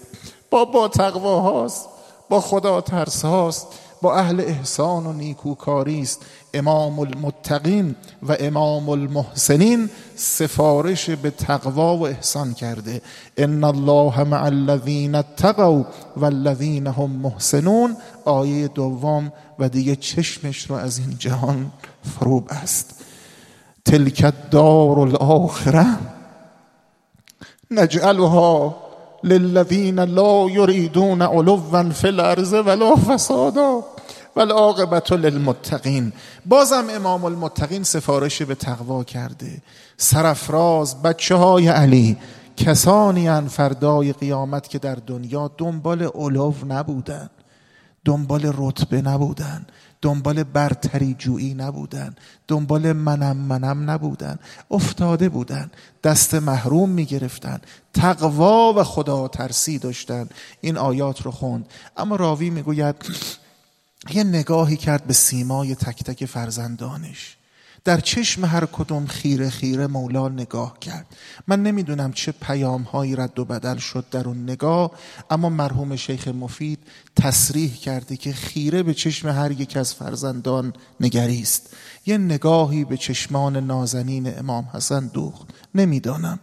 [0.51, 1.89] با با تقوا هاست
[2.29, 3.67] با خدا ترس هاست
[4.03, 6.21] با اهل احسان و نیکوکاری است.
[6.55, 13.03] امام المتقین و امام المحسنین سفارش به تقوا و احسان کرده.
[13.37, 15.85] ان الله مع الذین اتقوا
[16.17, 17.97] والذین هم محسنون.
[18.25, 21.71] آیه دوم و دیگه چشمش رو از این جهان
[22.03, 23.05] فروب است
[23.85, 25.87] تلک الدار الاخره
[27.71, 28.77] نجعلها
[29.25, 33.83] للذین لا یریدون علوا فی الارض ولا فسادا
[34.37, 36.13] والعاقبت للمتقین.
[36.47, 39.63] بازم امام المتقین سفارش به تقوا کرده.
[39.97, 42.17] سرفراز بچه های علی
[42.57, 47.31] کسانی ان فردای قیامت که در دنیا دنبال علو نبودن
[48.05, 49.67] دنبال رتبه نبودن.
[50.03, 52.17] دنبال برتری جویی نبودن.
[52.49, 54.39] دنبال منم منم نبودن.
[54.71, 55.71] افتاده بودن.
[56.05, 57.61] دست محروم می‌گرفتن.
[57.95, 60.29] تقوا و خدا ترسی داشتن.
[60.61, 61.67] این آیات رو خوند.
[61.97, 62.97] اما راوی می‌گوید
[64.11, 67.37] یه نگاهی کرد به سیمای تک تک فرزندانش.
[67.85, 71.07] در چشم هر کدوم خیره خیره مولا نگاه کرد.
[71.47, 74.91] من نمی‌دونم چه پیام هایی رد و بدل شد در اون نگاه
[75.31, 76.79] اما مرحوم شیخ مفید
[77.17, 81.77] تصریح کرده که خیره به چشم هر یک از فرزندان نگریست.
[82.07, 85.49] یه نگاهی به چشمان نازنین امام حسن دوخت.
[85.75, 86.39] نمی‌دانم.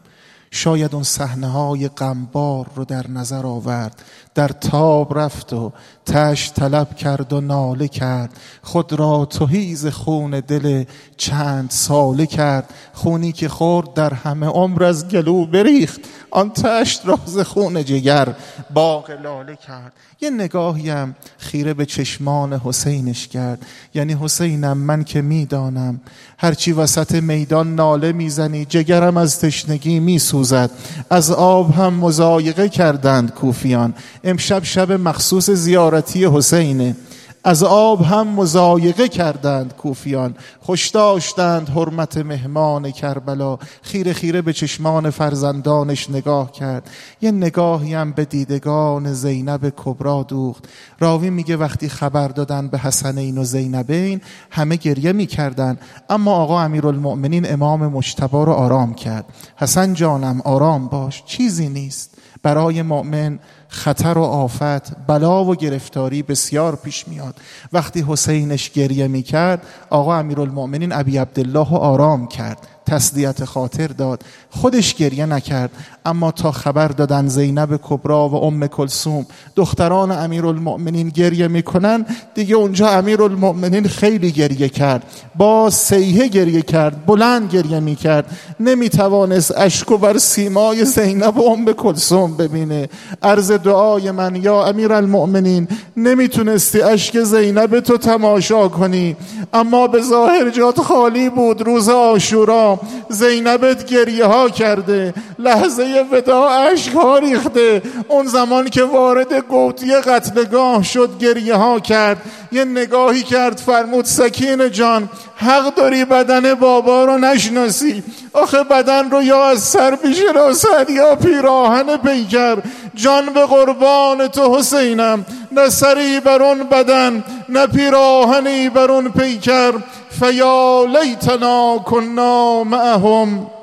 [0.52, 4.04] شاید اون صحنه های غمبار رو در نظر آورد.
[4.38, 5.72] در تاب رفت و
[6.06, 8.30] تش طلب کرد و ناله کرد.
[8.62, 10.84] خود را توهیز خون دل
[11.18, 12.74] چند ساله کرد.
[12.94, 16.02] خونی که خورد در همه عمر از گلو بریخت.
[16.32, 18.36] آن تشت راز خون جگر
[18.74, 19.94] باغ لاله کرد.
[20.22, 23.66] یه نگاهی هم خیره به چشمان حسینش کرد.
[23.94, 26.02] یعنی حسینم من که می‌دانم.
[26.38, 30.72] هرچی وسط میدان ناله می‌زنی جگرم از تشنگی میسوزد.
[31.10, 33.94] از آب هم مزایقه کردند کوفیان.
[34.28, 36.96] امشب شب مخصوص زیارتی حسینه
[37.44, 40.36] از آب هم مزایقه کردند کوفیان.
[40.60, 43.58] خوش داشتند حرمت مهمان کربلا.
[43.82, 46.90] خیره خیره به چشمان فرزندانش نگاه کرد.
[47.22, 50.66] یه نگاهی هم به دیدگان زینب کبرا دوخت.
[51.00, 54.22] راوی میگه وقتی خبر دادن به حسنین و زینبین
[54.52, 55.78] همه گریه می‌کردن.
[56.10, 59.26] اما آقا امیرالمؤمنین امام مجتبا رو آرام کرد.
[59.56, 61.24] حسن جانم آرام باش.
[61.26, 62.17] چیزی نیست.
[62.44, 67.36] برای مؤمن خطر و آفت بلا و گرفتاری بسیار پیش میاد.
[67.74, 74.24] وقتی حسینش گریه می‌کرد آقا امیرالمؤمنین ابی عبدالله آرام کرد تسلیت خاطر داد.
[74.50, 75.72] خودش گریه نکرد.
[76.06, 79.26] اما تا خبر دادن زینب کبرا و ام کلسوم
[79.56, 85.04] دختران امیرالمؤمنین گریه می‌کنن دیگه اونجا امیرالمؤمنین خیلی گریه کرد.
[85.36, 88.26] با سیه گریه کرد بلند گریه می‌کرد.
[88.60, 92.90] نمی‌توانست اشکو بر سیمای زینب و ام کلسوم ببینه.
[93.24, 95.68] عرض دعای من یا امیرالمؤمنین
[95.98, 99.16] نمی‌تونستی اشک زینب تو تماشا کنی.
[99.54, 102.80] اما به ظاهر جات خالی بود روز آشورا
[103.10, 107.82] زینبت گریه ها کرده لحظه ودا عشق ها ریخته.
[108.08, 112.18] اون زمان که وارد گوتی قتلگاه شد گریه ها کرد.
[112.52, 119.24] یه نگاهی کرد فرمود سکین جان حق داری بدن بابا رو نشناسی؟ آخه بدن رو
[119.24, 122.58] یا از سر بیشناسد یا پیراهن پیکر.
[122.96, 129.74] جان به قربان تو حسینم نه سری بر اون بدن نه پیراهنی بر اون پیکر.
[130.20, 133.57] فیا لیتنا کنا معهم.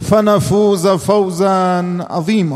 [0.00, 1.80] فنفوز فوزا
[2.10, 2.48] عظیما